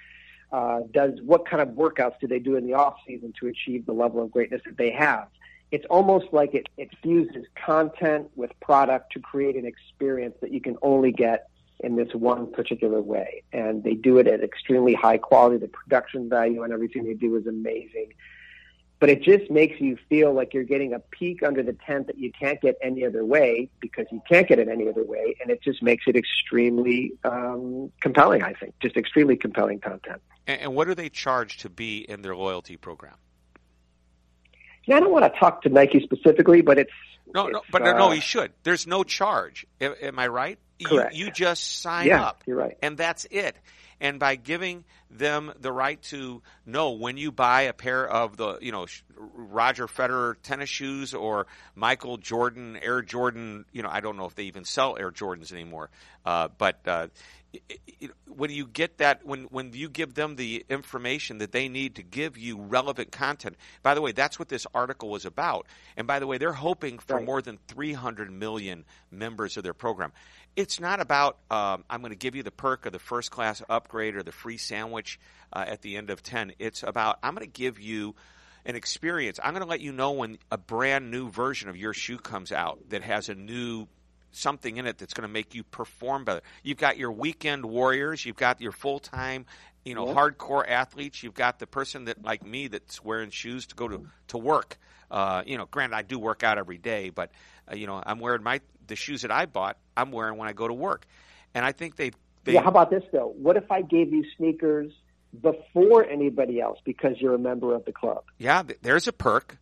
uh, 0.53 0.81
does. 0.93 1.21
What 1.23 1.47
kind 1.47 1.63
of 1.63 1.69
workouts 1.71 2.19
do 2.21 2.27
they 2.27 2.39
do 2.39 2.57
in 2.57 2.67
the 2.67 2.75
off 2.75 2.97
season 3.07 3.33
to 3.41 3.49
achieve 3.49 3.87
the 3.87 3.93
level 3.93 4.23
of 4.23 4.31
greatness 4.31 4.63
that 4.67 4.77
they 4.77 4.91
have? 4.91 5.29
It's 5.71 5.87
almost 5.87 6.27
like 6.33 6.55
it, 6.55 6.69
it 6.77 6.91
fuses 7.03 7.47
content 7.55 8.31
with 8.37 8.51
product 8.61 9.13
to 9.13 9.21
create 9.21 9.57
an 9.57 9.67
experience 9.67 10.37
that 10.41 10.53
you 10.53 10.61
can 10.61 10.77
only 10.83 11.11
get 11.11 11.49
in 11.81 11.97
this 11.97 12.15
one 12.15 12.51
particular 12.51 13.01
way. 13.01 13.43
And 13.53 13.83
they 13.83 13.95
do 13.95 14.19
it 14.19 14.27
at 14.27 14.43
extremely 14.43 14.95
high 14.95 15.19
quality. 15.19 15.59
The 15.59 15.69
production 15.69 16.29
value 16.29 16.63
and 16.63 16.73
everything 16.73 17.05
they 17.05 17.15
do 17.15 17.37
is 17.37 17.47
amazing. 17.47 18.15
But 19.01 19.11
it 19.11 19.23
just 19.23 19.51
makes 19.51 19.81
you 19.81 19.99
feel 20.09 20.33
like 20.33 20.55
you're 20.55 20.63
getting 20.63 20.95
a 20.95 20.99
peek 20.99 21.43
under 21.43 21.63
the 21.63 21.75
tent 21.87 22.07
that 22.07 22.17
you 22.17 22.33
can't 22.33 22.61
get 22.61 22.77
any 22.81 23.05
other 23.05 23.25
way 23.25 23.69
because 23.81 24.07
you 24.11 24.23
can't 24.27 24.49
get 24.49 24.59
it 24.59 24.69
any 24.69 24.89
other 24.89 25.05
way. 25.05 25.37
And 25.43 25.51
it 25.51 25.63
just 25.63 25.83
makes 25.83 26.05
it 26.07 26.17
extremely 26.17 27.13
um, 27.25 27.93
compelling, 28.01 28.43
I 28.43 28.55
think. 28.55 28.75
Just 28.81 28.97
extremely 28.97 29.37
compelling 29.37 29.81
content. 29.81 30.23
And, 30.47 30.61
and 30.61 30.75
what 30.75 30.87
do 30.87 30.95
they 30.95 31.11
charge 31.11 31.59
to 31.59 31.69
be 31.69 31.99
in 31.99 32.23
their 32.23 32.37
loyalty 32.37 32.77
program? 32.77 33.17
Yeah, 34.87 34.97
I 34.97 35.01
don't 35.01 35.13
want 35.13 35.31
to 35.31 35.39
talk 35.39 35.63
to 35.63 35.69
Nike 35.69 36.01
specifically, 36.01 36.61
but 36.61 36.79
it's 36.79 36.93
no, 37.35 37.49
no, 37.49 37.63
but 37.71 37.83
uh, 37.83 37.93
no, 37.95 38.13
you 38.13 38.21
should. 38.21 38.53
There's 38.63 38.87
no 38.87 39.03
charge. 39.03 39.67
Am 39.81 40.19
I 40.19 40.29
right? 40.29 40.59
Correct. 40.83 41.15
You, 41.15 41.27
you 41.27 41.31
just 41.31 41.81
sign 41.81 42.09
yeah, 42.09 42.25
up. 42.25 42.43
You're 42.47 42.57
right. 42.57 42.77
And 42.83 42.97
that's 42.97 43.27
it. 43.31 43.57
And 44.01 44.19
by 44.19 44.37
giving 44.37 44.85
them 45.11 45.53
the 45.61 45.71
right 45.71 46.03
to 46.03 46.43
know 46.67 46.91
when 46.91 47.17
you 47.17 47.31
buy 47.31 47.63
a 47.63 47.73
pair 47.73 48.07
of 48.07 48.37
the, 48.37 48.59
you 48.61 48.73
know, 48.73 48.87
Roger 49.17 49.87
Federer 49.87 50.35
tennis 50.43 50.69
shoes 50.69 51.15
or 51.15 51.47
Michael 51.77 52.17
Jordan 52.17 52.77
Air 52.83 53.03
Jordan, 53.03 53.65
you 53.73 53.83
know, 53.83 53.89
I 53.91 54.01
don't 54.01 54.17
know 54.17 54.27
if 54.27 54.35
they 54.35 54.45
even 54.45 54.65
sell 54.65 54.97
Air 54.99 55.13
Jordans 55.13 55.53
anymore. 55.53 55.91
Uh, 56.25 56.49
but 56.59 56.81
uh, 56.87 57.07
when 58.27 58.51
you 58.51 58.67
get 58.67 58.99
that 58.99 59.25
when 59.25 59.45
when 59.45 59.73
you 59.73 59.89
give 59.89 60.15
them 60.15 60.37
the 60.37 60.65
information 60.69 61.39
that 61.39 61.53
they 61.53 61.69
need 61.69 61.97
to 61.97 62.03
give 62.03 62.37
you 62.37 62.61
relevant 62.61 63.13
content 63.13 63.57
by 63.83 63.95
the 63.95 64.01
way 64.01 64.13
that's 64.13 64.39
what 64.39 64.49
this 64.49 64.67
article 64.75 65.09
was 65.09 65.25
about. 65.25 65.67
And 65.97 66.07
by 66.07 66.19
the 66.19 66.27
way 66.27 66.39
they're 66.39 66.53
hoping 66.53 66.99
for 66.99 67.17
right. 67.17 67.25
more 67.25 67.43
than 67.43 67.59
300 67.69 68.31
million 68.31 68.85
members 69.11 69.57
of 69.57 69.63
their 69.63 69.75
program. 69.75 70.13
It's 70.57 70.81
not 70.81 71.01
about 71.01 71.39
um, 71.51 71.85
i'm 71.91 72.01
going 72.01 72.13
to 72.13 72.17
give 72.17 72.35
you 72.35 72.43
the 72.43 72.51
perk 72.51 72.87
of 72.87 72.93
the 72.93 72.99
first 72.99 73.31
class 73.31 73.63
upgrade 73.69 74.17
or 74.17 74.23
the 74.23 74.33
free 74.33 74.59
sandwich 74.59 75.19
uh, 75.53 75.65
at 75.67 75.83
the 75.83 75.97
end 75.97 76.11
of 76.11 76.23
10 76.23 76.53
it's 76.59 76.83
about 76.83 77.19
i'm 77.23 77.35
going 77.35 77.47
to 77.47 77.53
give 77.53 77.81
you 77.81 78.15
an 78.67 78.77
experience. 78.77 79.39
I'm 79.43 79.53
going 79.53 79.63
to 79.63 79.69
let 79.69 79.81
you 79.81 79.93
know 79.93 80.13
when 80.13 80.39
a 80.51 80.59
brand 80.59 81.11
new 81.11 81.29
version 81.29 81.69
of 81.69 81.77
your 81.77 81.93
shoe 81.93 82.19
comes 82.19 82.53
out 82.53 82.79
that 82.91 83.03
has 83.03 83.29
a 83.29 83.35
new 83.35 83.87
something 84.37 84.77
in 84.77 84.87
it 84.87 84.99
that's 84.99 85.15
going 85.15 85.27
to 85.27 85.33
make 85.33 85.55
you 85.55 85.63
perform 85.65 86.25
better. 86.25 86.43
You've 86.63 86.79
got 86.79 86.97
your 86.97 87.13
weekend 87.13 87.65
warriors, 87.65 88.25
you've 88.25 88.37
got 88.37 88.61
your 88.61 88.73
full 88.73 88.99
time, 88.99 89.47
you 89.85 89.95
know, 89.95 90.07
hardcore 90.07 90.69
athletes, 90.69 91.23
you've 91.23 91.35
got 91.35 91.59
the 91.59 91.67
person 91.67 92.07
that 92.07 92.23
like 92.25 92.45
me 92.45 92.69
that's 92.69 93.05
wearing 93.05 93.31
shoes 93.31 93.67
to 93.67 93.75
go 93.75 93.89
to 93.89 94.07
to 94.29 94.39
work. 94.39 94.79
Uh, 95.11 95.43
you 95.47 95.59
know, 95.59 95.67
granted, 95.67 95.95
I 95.97 96.03
do 96.03 96.19
work 96.19 96.43
out 96.43 96.59
every 96.59 96.79
day, 96.79 97.11
but 97.11 97.31
uh, 97.71 97.77
you 97.77 97.87
know, 97.87 98.03
I'm 98.05 98.19
wearing 98.19 98.43
my 98.43 98.61
the 98.87 98.97
shoes 98.97 99.23
that 99.23 99.31
I 99.31 99.47
bought. 99.47 99.79
I'm 99.97 100.11
wearing 100.11 100.37
when 100.39 100.49
I 100.49 100.53
go 100.53 100.67
to 100.69 100.75
work, 100.75 101.07
and 101.55 101.65
I 101.65 101.73
think 101.73 101.97
they. 101.97 102.13
they 102.45 102.55
yeah. 102.55 102.63
How 102.63 102.71
about 102.71 102.91
this 102.91 103.05
though? 103.13 103.35
What 103.37 103.57
if 103.57 103.71
I 103.71 103.83
gave 103.83 104.13
you 104.13 104.25
sneakers 104.37 104.93
before 105.41 106.05
anybody 106.05 106.61
else 106.61 106.79
because 106.85 107.17
you're 107.19 107.35
a 107.35 107.39
member 107.39 107.75
of 107.75 107.85
the 107.85 107.93
club? 107.93 108.25
Yeah, 108.39 108.63
there's 108.83 109.09
a 109.09 109.13
perk. 109.13 109.59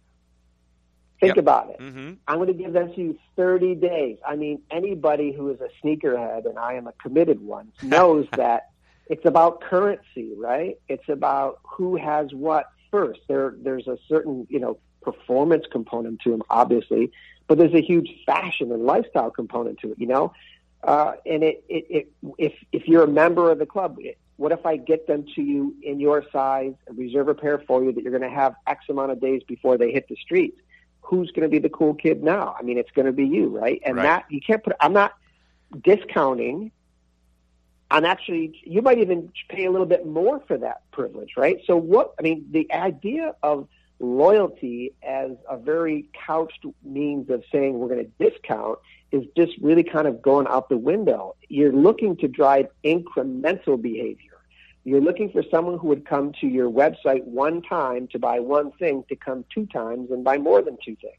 Think 1.22 1.37
yep. 1.37 1.42
about 1.44 1.70
it. 1.70 1.78
Mm-hmm. 1.78 2.14
I'm 2.26 2.38
going 2.38 2.48
to 2.48 2.52
give 2.52 2.72
them 2.72 2.92
to 2.94 3.00
you 3.00 3.18
30 3.37 3.76
days. 3.76 4.18
I 4.26 4.35
mean, 4.35 4.61
anybody 4.72 5.30
who 5.30 5.50
is 5.50 5.61
a 5.61 5.68
sneakerhead, 5.80 6.46
and 6.46 6.58
I 6.58 6.72
am 6.72 6.88
a 6.88 6.92
committed 7.00 7.40
one, 7.40 7.70
knows 7.85 8.26
that 8.37 8.70
it's 9.06 9.24
about 9.24 9.61
currency, 9.61 10.32
right? 10.37 10.80
It's 10.88 11.08
about 11.08 11.61
who 11.62 11.94
has 11.94 12.35
what 12.35 12.66
first. 12.90 13.20
There, 13.28 13.54
there's 13.56 13.87
a 13.87 13.98
certain, 14.08 14.48
you 14.50 14.58
know, 14.58 14.78
performance 15.00 15.64
component 15.70 16.22
to 16.22 16.32
them, 16.32 16.42
obviously, 16.50 17.12
but 17.46 17.56
there's 17.56 17.74
a 17.74 17.80
huge 17.80 18.11
fashion 18.26 18.72
and 18.72 18.85
lifestyle 18.85 19.30
component 19.30 19.78
to 19.82 19.92
it, 19.92 20.00
you 20.00 20.08
know. 20.08 20.32
Uh, 20.82 21.12
and 21.24 21.44
it, 21.44 21.62
it, 21.68 21.87
it, 21.88 22.12
if 22.37 22.52
if 22.72 22.88
you're 22.88 23.04
a 23.04 23.08
member 23.08 23.52
of 23.52 23.61
the 23.61 23.66
club, 23.66 23.98
it, 24.00 24.18
what 24.38 24.50
if 24.50 24.66
I 24.66 24.76
get 24.76 25.06
them 25.06 25.24
to 25.37 25.40
you 25.40 25.76
in 25.85 26.00
your 26.00 26.24
size, 26.32 26.74
reserve 26.88 27.28
a 27.28 27.35
pair 27.35 27.61
for 27.61 27.85
you 27.85 27.92
that 27.92 28.02
you're 28.02 28.18
going 28.18 28.28
to 28.28 28.37
have 28.37 28.56
X 28.66 28.87
amount 28.88 29.12
of 29.12 29.20
days 29.20 29.42
before 29.46 29.78
they 29.78 29.92
hit 29.92 30.08
the 30.08 30.16
streets? 30.16 30.58
Who's 31.02 31.30
going 31.30 31.42
to 31.42 31.48
be 31.48 31.58
the 31.58 31.68
cool 31.68 31.94
kid 31.94 32.22
now? 32.22 32.56
I 32.58 32.62
mean, 32.62 32.78
it's 32.78 32.90
going 32.92 33.06
to 33.06 33.12
be 33.12 33.26
you, 33.26 33.48
right? 33.48 33.82
And 33.84 33.96
right. 33.96 34.02
that 34.02 34.24
you 34.30 34.40
can't 34.40 34.62
put. 34.62 34.74
I'm 34.80 34.92
not 34.92 35.14
discounting. 35.82 36.72
I'm 37.90 38.04
actually. 38.04 38.60
You 38.64 38.80
might 38.80 38.98
even 38.98 39.30
pay 39.48 39.66
a 39.66 39.70
little 39.70 39.86
bit 39.86 40.06
more 40.06 40.40
for 40.48 40.56
that 40.58 40.90
privilege, 40.92 41.32
right? 41.36 41.58
So 41.66 41.76
what? 41.76 42.14
I 42.18 42.22
mean, 42.22 42.46
the 42.50 42.72
idea 42.72 43.34
of 43.42 43.68
loyalty 44.00 44.94
as 45.02 45.30
a 45.48 45.56
very 45.56 46.08
couched 46.26 46.64
means 46.82 47.30
of 47.30 47.44
saying 47.52 47.78
we're 47.78 47.88
going 47.88 48.04
to 48.04 48.30
discount 48.30 48.78
is 49.12 49.24
just 49.36 49.52
really 49.60 49.84
kind 49.84 50.08
of 50.08 50.20
going 50.22 50.46
out 50.48 50.68
the 50.68 50.76
window. 50.76 51.36
You're 51.48 51.72
looking 51.72 52.16
to 52.16 52.28
drive 52.28 52.66
incremental 52.84 53.80
behavior. 53.80 54.32
You're 54.85 55.01
looking 55.01 55.31
for 55.31 55.45
someone 55.49 55.79
who 55.79 55.88
would 55.88 56.05
come 56.05 56.33
to 56.40 56.47
your 56.47 56.68
website 56.68 57.25
one 57.25 57.62
time 57.62 58.09
to 58.09 58.18
buy 58.18 58.40
one 58.40 58.73
thing 58.73 59.05
to 59.09 59.16
come 59.16 59.45
two 59.55 59.66
times 59.66 60.11
and 60.11 60.25
buy 60.25 60.38
more 60.38 60.61
than 60.61 60.77
two 60.85 60.97
things. 60.97 61.16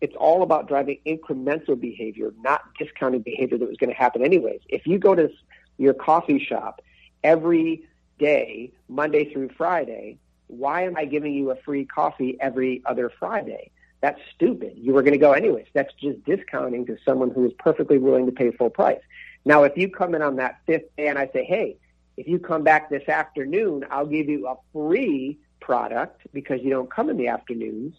It's 0.00 0.14
all 0.14 0.42
about 0.42 0.68
driving 0.68 1.00
incremental 1.04 1.78
behavior, 1.78 2.32
not 2.40 2.62
discounting 2.78 3.22
behavior 3.22 3.58
that 3.58 3.68
was 3.68 3.76
going 3.78 3.90
to 3.90 3.96
happen 3.96 4.22
anyways. 4.24 4.60
If 4.68 4.86
you 4.86 4.98
go 4.98 5.16
to 5.16 5.28
your 5.76 5.92
coffee 5.92 6.38
shop 6.38 6.80
every 7.24 7.84
day, 8.20 8.72
Monday 8.88 9.32
through 9.32 9.50
Friday, 9.56 10.18
why 10.46 10.82
am 10.82 10.96
I 10.96 11.04
giving 11.04 11.34
you 11.34 11.50
a 11.50 11.56
free 11.56 11.84
coffee 11.84 12.36
every 12.40 12.80
other 12.86 13.10
Friday? 13.18 13.72
That's 14.00 14.20
stupid. 14.34 14.74
You 14.76 14.92
were 14.92 15.02
going 15.02 15.14
to 15.14 15.18
go 15.18 15.32
anyways. 15.32 15.66
That's 15.72 15.92
just 15.94 16.24
discounting 16.24 16.86
to 16.86 16.96
someone 17.04 17.30
who 17.30 17.44
is 17.44 17.52
perfectly 17.58 17.98
willing 17.98 18.26
to 18.26 18.32
pay 18.32 18.52
full 18.52 18.70
price. 18.70 19.00
Now, 19.44 19.64
if 19.64 19.76
you 19.76 19.90
come 19.90 20.14
in 20.14 20.22
on 20.22 20.36
that 20.36 20.60
fifth 20.66 20.94
day 20.96 21.08
and 21.08 21.18
I 21.18 21.28
say, 21.32 21.44
hey, 21.44 21.76
if 22.18 22.26
you 22.26 22.40
come 22.40 22.64
back 22.64 22.90
this 22.90 23.08
afternoon, 23.08 23.84
I'll 23.90 24.06
give 24.06 24.28
you 24.28 24.48
a 24.48 24.56
free 24.72 25.38
product 25.60 26.26
because 26.32 26.60
you 26.62 26.70
don't 26.70 26.90
come 26.90 27.08
in 27.10 27.16
the 27.16 27.28
afternoons. 27.28 27.94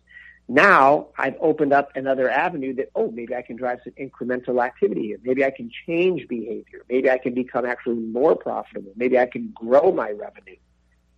Now 0.50 1.08
I've 1.18 1.36
opened 1.40 1.72
up 1.72 1.92
another 1.96 2.30
avenue 2.30 2.74
that, 2.76 2.90
oh, 2.96 3.12
maybe 3.12 3.34
I 3.34 3.42
can 3.42 3.56
drive 3.56 3.80
some 3.84 3.94
incremental 3.94 4.62
activity 4.62 5.04
here. 5.04 5.20
Maybe 5.24 5.46
I 5.46 5.52
can 5.52 5.72
change 5.88 6.28
behavior. 6.28 6.82
Maybe 6.90 7.10
I 7.10 7.18
can 7.18 7.34
become 7.34 7.66
actually 7.66 7.96
more 7.96 8.36
profitable. 8.36 8.92
Maybe 8.98 9.18
I 9.18 9.26
can 9.26 9.54
grow 9.56 9.94
my 9.94 10.12
revenue, 10.12 10.58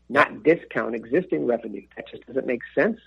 not 0.08 0.44
discount 0.44 0.94
existing 0.94 1.48
revenue. 1.48 1.88
That 1.96 2.08
just 2.08 2.28
doesn't 2.28 2.46
make 2.46 2.62
sense. 2.76 3.00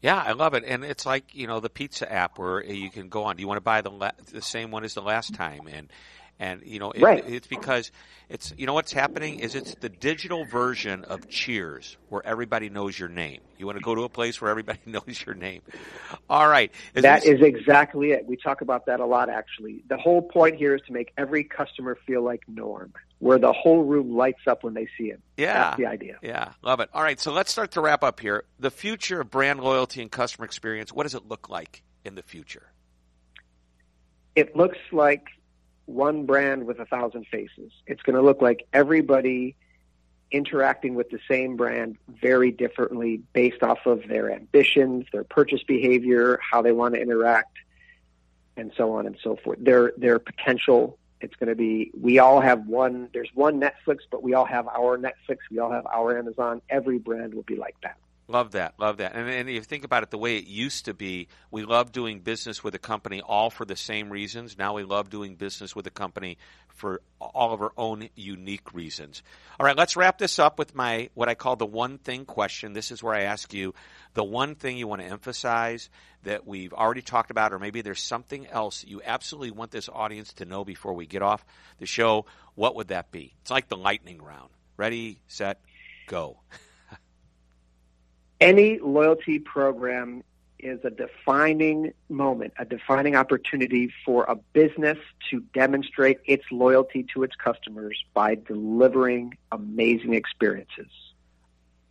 Yeah, 0.00 0.16
I 0.16 0.32
love 0.32 0.54
it, 0.54 0.64
and 0.66 0.82
it's 0.82 1.04
like 1.04 1.34
you 1.34 1.46
know 1.46 1.60
the 1.60 1.68
pizza 1.68 2.10
app 2.10 2.38
where 2.38 2.64
you 2.64 2.88
can 2.88 3.10
go 3.10 3.24
on. 3.24 3.36
Do 3.36 3.42
you 3.42 3.48
want 3.48 3.58
to 3.58 3.62
buy 3.62 3.82
the 3.82 3.90
la- 3.90 4.12
the 4.32 4.40
same 4.40 4.70
one 4.70 4.82
as 4.82 4.94
the 4.94 5.02
last 5.02 5.34
time? 5.34 5.68
And 5.70 5.92
and 6.40 6.62
you 6.64 6.78
know, 6.78 6.90
it, 6.90 7.02
right. 7.02 7.22
it's 7.28 7.46
because 7.46 7.92
it's 8.30 8.52
you 8.56 8.66
know 8.66 8.72
what's 8.72 8.92
happening 8.92 9.40
is 9.40 9.54
it's 9.54 9.74
the 9.74 9.90
digital 9.90 10.46
version 10.46 11.04
of 11.04 11.28
Cheers, 11.28 11.98
where 12.08 12.26
everybody 12.26 12.70
knows 12.70 12.98
your 12.98 13.10
name. 13.10 13.42
You 13.58 13.66
want 13.66 13.76
to 13.76 13.84
go 13.84 13.94
to 13.94 14.04
a 14.04 14.08
place 14.08 14.40
where 14.40 14.50
everybody 14.50 14.80
knows 14.86 15.22
your 15.24 15.34
name. 15.34 15.60
All 16.30 16.48
right, 16.48 16.72
is 16.94 17.02
that 17.02 17.26
is 17.26 17.42
exactly 17.42 18.12
it. 18.12 18.26
We 18.26 18.36
talk 18.36 18.62
about 18.62 18.86
that 18.86 19.00
a 19.00 19.04
lot. 19.04 19.28
Actually, 19.28 19.84
the 19.88 19.98
whole 19.98 20.22
point 20.22 20.56
here 20.56 20.74
is 20.74 20.80
to 20.86 20.94
make 20.94 21.12
every 21.18 21.44
customer 21.44 21.98
feel 22.06 22.22
like 22.22 22.40
Norm, 22.48 22.94
where 23.18 23.38
the 23.38 23.52
whole 23.52 23.84
room 23.84 24.16
lights 24.16 24.46
up 24.46 24.64
when 24.64 24.72
they 24.72 24.88
see 24.96 25.10
him. 25.10 25.20
Yeah, 25.36 25.52
That's 25.52 25.76
the 25.76 25.86
idea. 25.86 26.18
Yeah, 26.22 26.52
love 26.62 26.80
it. 26.80 26.88
All 26.94 27.02
right, 27.02 27.20
so 27.20 27.32
let's 27.32 27.52
start 27.52 27.72
to 27.72 27.82
wrap 27.82 28.02
up 28.02 28.18
here. 28.18 28.44
The 28.58 28.70
future 28.70 29.20
of 29.20 29.30
brand 29.30 29.60
loyalty 29.60 30.00
and 30.00 30.10
customer 30.10 30.46
experience. 30.46 30.90
What 30.90 31.02
does 31.02 31.14
it 31.14 31.28
look 31.28 31.50
like 31.50 31.82
in 32.02 32.14
the 32.14 32.22
future? 32.22 32.72
It 34.36 34.56
looks 34.56 34.78
like 34.90 35.26
one 35.86 36.26
brand 36.26 36.66
with 36.66 36.78
a 36.78 36.86
thousand 36.86 37.26
faces. 37.26 37.72
It's 37.86 38.02
going 38.02 38.16
to 38.16 38.22
look 38.22 38.40
like 38.40 38.66
everybody 38.72 39.56
interacting 40.30 40.94
with 40.94 41.10
the 41.10 41.18
same 41.28 41.56
brand 41.56 41.96
very 42.08 42.50
differently 42.50 43.22
based 43.32 43.62
off 43.62 43.86
of 43.86 44.06
their 44.06 44.30
ambitions, 44.30 45.06
their 45.12 45.24
purchase 45.24 45.62
behavior, 45.64 46.38
how 46.48 46.62
they 46.62 46.72
want 46.72 46.94
to 46.94 47.00
interact, 47.00 47.56
and 48.56 48.72
so 48.76 48.92
on 48.92 49.06
and 49.06 49.16
so 49.22 49.36
forth. 49.36 49.58
Their 49.60 49.92
their 49.96 50.18
potential. 50.18 50.98
It's 51.20 51.34
going 51.36 51.48
to 51.48 51.54
be 51.54 51.90
we 52.00 52.18
all 52.18 52.40
have 52.40 52.66
one. 52.66 53.08
There's 53.12 53.30
one 53.34 53.60
Netflix, 53.60 53.98
but 54.10 54.22
we 54.22 54.34
all 54.34 54.46
have 54.46 54.68
our 54.68 54.96
Netflix. 54.96 55.38
We 55.50 55.58
all 55.58 55.70
have 55.70 55.86
our 55.86 56.16
Amazon. 56.16 56.62
Every 56.70 56.98
brand 56.98 57.34
will 57.34 57.42
be 57.42 57.56
like 57.56 57.76
that. 57.82 57.96
Love 58.30 58.52
that, 58.52 58.74
love 58.78 58.98
that. 58.98 59.16
And, 59.16 59.28
and 59.28 59.48
if 59.48 59.54
you 59.56 59.60
think 59.62 59.82
about 59.82 60.04
it, 60.04 60.10
the 60.12 60.18
way 60.18 60.36
it 60.36 60.46
used 60.46 60.84
to 60.84 60.94
be, 60.94 61.26
we 61.50 61.64
love 61.64 61.90
doing 61.90 62.20
business 62.20 62.62
with 62.62 62.76
a 62.76 62.78
company 62.78 63.20
all 63.20 63.50
for 63.50 63.64
the 63.64 63.74
same 63.74 64.08
reasons. 64.08 64.56
Now 64.56 64.74
we 64.74 64.84
love 64.84 65.10
doing 65.10 65.34
business 65.34 65.74
with 65.74 65.84
a 65.88 65.90
company 65.90 66.38
for 66.68 67.02
all 67.20 67.52
of 67.52 67.60
our 67.60 67.72
own 67.76 68.08
unique 68.14 68.72
reasons. 68.72 69.24
All 69.58 69.66
right, 69.66 69.76
let's 69.76 69.96
wrap 69.96 70.16
this 70.16 70.38
up 70.38 70.60
with 70.60 70.76
my 70.76 71.10
what 71.14 71.28
I 71.28 71.34
call 71.34 71.56
the 71.56 71.66
one 71.66 71.98
thing 71.98 72.24
question. 72.24 72.72
This 72.72 72.92
is 72.92 73.02
where 73.02 73.14
I 73.14 73.22
ask 73.22 73.52
you 73.52 73.74
the 74.14 74.22
one 74.22 74.54
thing 74.54 74.76
you 74.76 74.86
want 74.86 75.02
to 75.02 75.08
emphasize 75.08 75.90
that 76.22 76.46
we've 76.46 76.72
already 76.72 77.02
talked 77.02 77.32
about, 77.32 77.52
or 77.52 77.58
maybe 77.58 77.82
there's 77.82 78.00
something 78.00 78.46
else 78.46 78.84
you 78.84 79.02
absolutely 79.04 79.50
want 79.50 79.72
this 79.72 79.88
audience 79.88 80.34
to 80.34 80.44
know 80.44 80.64
before 80.64 80.94
we 80.94 81.06
get 81.06 81.22
off 81.22 81.44
the 81.80 81.86
show. 81.86 82.26
What 82.54 82.76
would 82.76 82.88
that 82.88 83.10
be? 83.10 83.34
It's 83.40 83.50
like 83.50 83.66
the 83.66 83.76
lightning 83.76 84.22
round. 84.22 84.50
Ready, 84.76 85.20
set, 85.26 85.60
go. 86.06 86.38
any 88.40 88.78
loyalty 88.78 89.38
program 89.38 90.22
is 90.58 90.80
a 90.84 90.90
defining 90.90 91.92
moment, 92.08 92.52
a 92.58 92.64
defining 92.64 93.16
opportunity 93.16 93.92
for 94.04 94.24
a 94.24 94.36
business 94.52 94.98
to 95.30 95.40
demonstrate 95.54 96.18
its 96.26 96.44
loyalty 96.50 97.06
to 97.14 97.22
its 97.22 97.34
customers 97.34 98.02
by 98.14 98.34
delivering 98.34 99.34
amazing 99.52 100.14
experiences. 100.14 100.90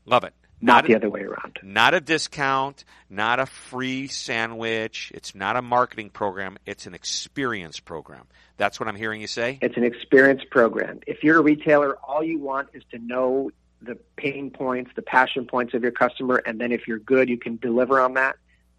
Love 0.05 0.23
it. 0.23 0.33
Not, 0.61 0.73
not 0.73 0.87
the 0.87 0.93
a, 0.93 0.95
other 0.97 1.09
way 1.09 1.21
around. 1.21 1.59
Not 1.63 1.93
a 1.93 2.01
discount, 2.01 2.83
not 3.09 3.39
a 3.39 3.45
free 3.45 4.07
sandwich. 4.07 5.11
It's 5.15 5.33
not 5.33 5.55
a 5.55 5.61
marketing 5.61 6.09
program. 6.09 6.57
It's 6.65 6.85
an 6.85 6.93
experience 6.93 7.79
program. 7.79 8.27
That's 8.57 8.77
what 8.77 8.89
I'm 8.89 8.97
hearing 8.97 9.21
you 9.21 9.27
say? 9.27 9.57
It's 9.61 9.77
an 9.77 9.85
experience 9.85 10.41
program. 10.51 10.99
If 11.07 11.23
you're 11.23 11.37
a 11.37 11.41
retailer, 11.41 11.95
all 11.97 12.21
you 12.21 12.39
want 12.39 12.69
is 12.73 12.83
to 12.91 12.99
know 12.99 13.51
the 13.81 13.97
pain 14.17 14.51
points, 14.51 14.91
the 14.95 15.01
passion 15.01 15.45
points 15.45 15.73
of 15.73 15.83
your 15.83 15.91
customer, 15.91 16.41
and 16.45 16.59
then 16.59 16.71
if 16.71 16.87
you're 16.87 16.99
good, 16.99 17.29
you 17.29 17.37
can 17.37 17.57
deliver 17.57 17.99
on 17.99 18.13
that. 18.15 18.35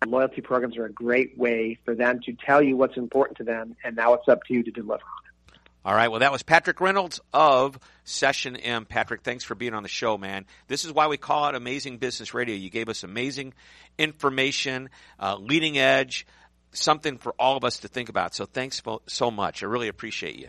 Loyalty 0.06 0.40
programs 0.40 0.78
are 0.78 0.86
a 0.86 0.92
great 0.92 1.36
way 1.36 1.78
for 1.84 1.94
them 1.94 2.20
to 2.24 2.32
tell 2.32 2.62
you 2.62 2.76
what's 2.76 2.96
important 2.96 3.36
to 3.38 3.44
them, 3.44 3.76
and 3.84 3.96
now 3.96 4.14
it's 4.14 4.28
up 4.28 4.42
to 4.44 4.54
you 4.54 4.62
to 4.62 4.70
deliver 4.70 4.94
on 4.94 4.98
it. 4.98 5.58
All 5.84 5.94
right. 5.94 6.08
Well, 6.08 6.20
that 6.20 6.32
was 6.32 6.42
Patrick 6.42 6.80
Reynolds 6.80 7.20
of 7.32 7.78
SessionM. 8.04 8.86
Patrick, 8.86 9.22
thanks 9.22 9.44
for 9.44 9.54
being 9.54 9.72
on 9.72 9.82
the 9.82 9.88
show, 9.88 10.18
man. 10.18 10.44
This 10.68 10.84
is 10.84 10.92
why 10.92 11.06
we 11.06 11.16
call 11.16 11.48
it 11.48 11.54
Amazing 11.54 11.98
Business 11.98 12.34
Radio. 12.34 12.54
You 12.54 12.68
gave 12.68 12.90
us 12.90 13.02
amazing 13.02 13.54
information, 13.98 14.90
uh, 15.18 15.36
leading 15.36 15.78
edge, 15.78 16.26
something 16.72 17.16
for 17.16 17.34
all 17.38 17.56
of 17.56 17.64
us 17.64 17.78
to 17.78 17.88
think 17.88 18.10
about. 18.10 18.34
So 18.34 18.44
thanks 18.44 18.82
so 19.06 19.30
much. 19.30 19.62
I 19.62 19.66
really 19.66 19.88
appreciate 19.88 20.36
you. 20.36 20.48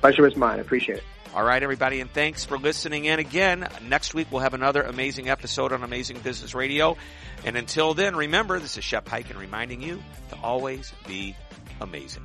Pleasure 0.00 0.22
was 0.22 0.36
mine. 0.36 0.58
I 0.58 0.62
appreciate 0.62 0.98
it. 0.98 1.04
All 1.34 1.44
right, 1.44 1.62
everybody, 1.62 2.00
and 2.00 2.10
thanks 2.10 2.46
for 2.46 2.58
listening 2.58 3.04
in 3.04 3.18
again. 3.18 3.68
Next 3.82 4.14
week, 4.14 4.28
we'll 4.30 4.40
have 4.40 4.54
another 4.54 4.82
amazing 4.82 5.28
episode 5.28 5.72
on 5.72 5.84
Amazing 5.84 6.20
Business 6.20 6.54
Radio. 6.54 6.96
And 7.44 7.54
until 7.54 7.92
then, 7.92 8.16
remember, 8.16 8.58
this 8.58 8.78
is 8.78 8.84
Shep 8.84 9.04
Hyken 9.04 9.38
reminding 9.38 9.82
you 9.82 10.02
to 10.30 10.36
always 10.42 10.92
be 11.06 11.36
amazing. 11.80 12.24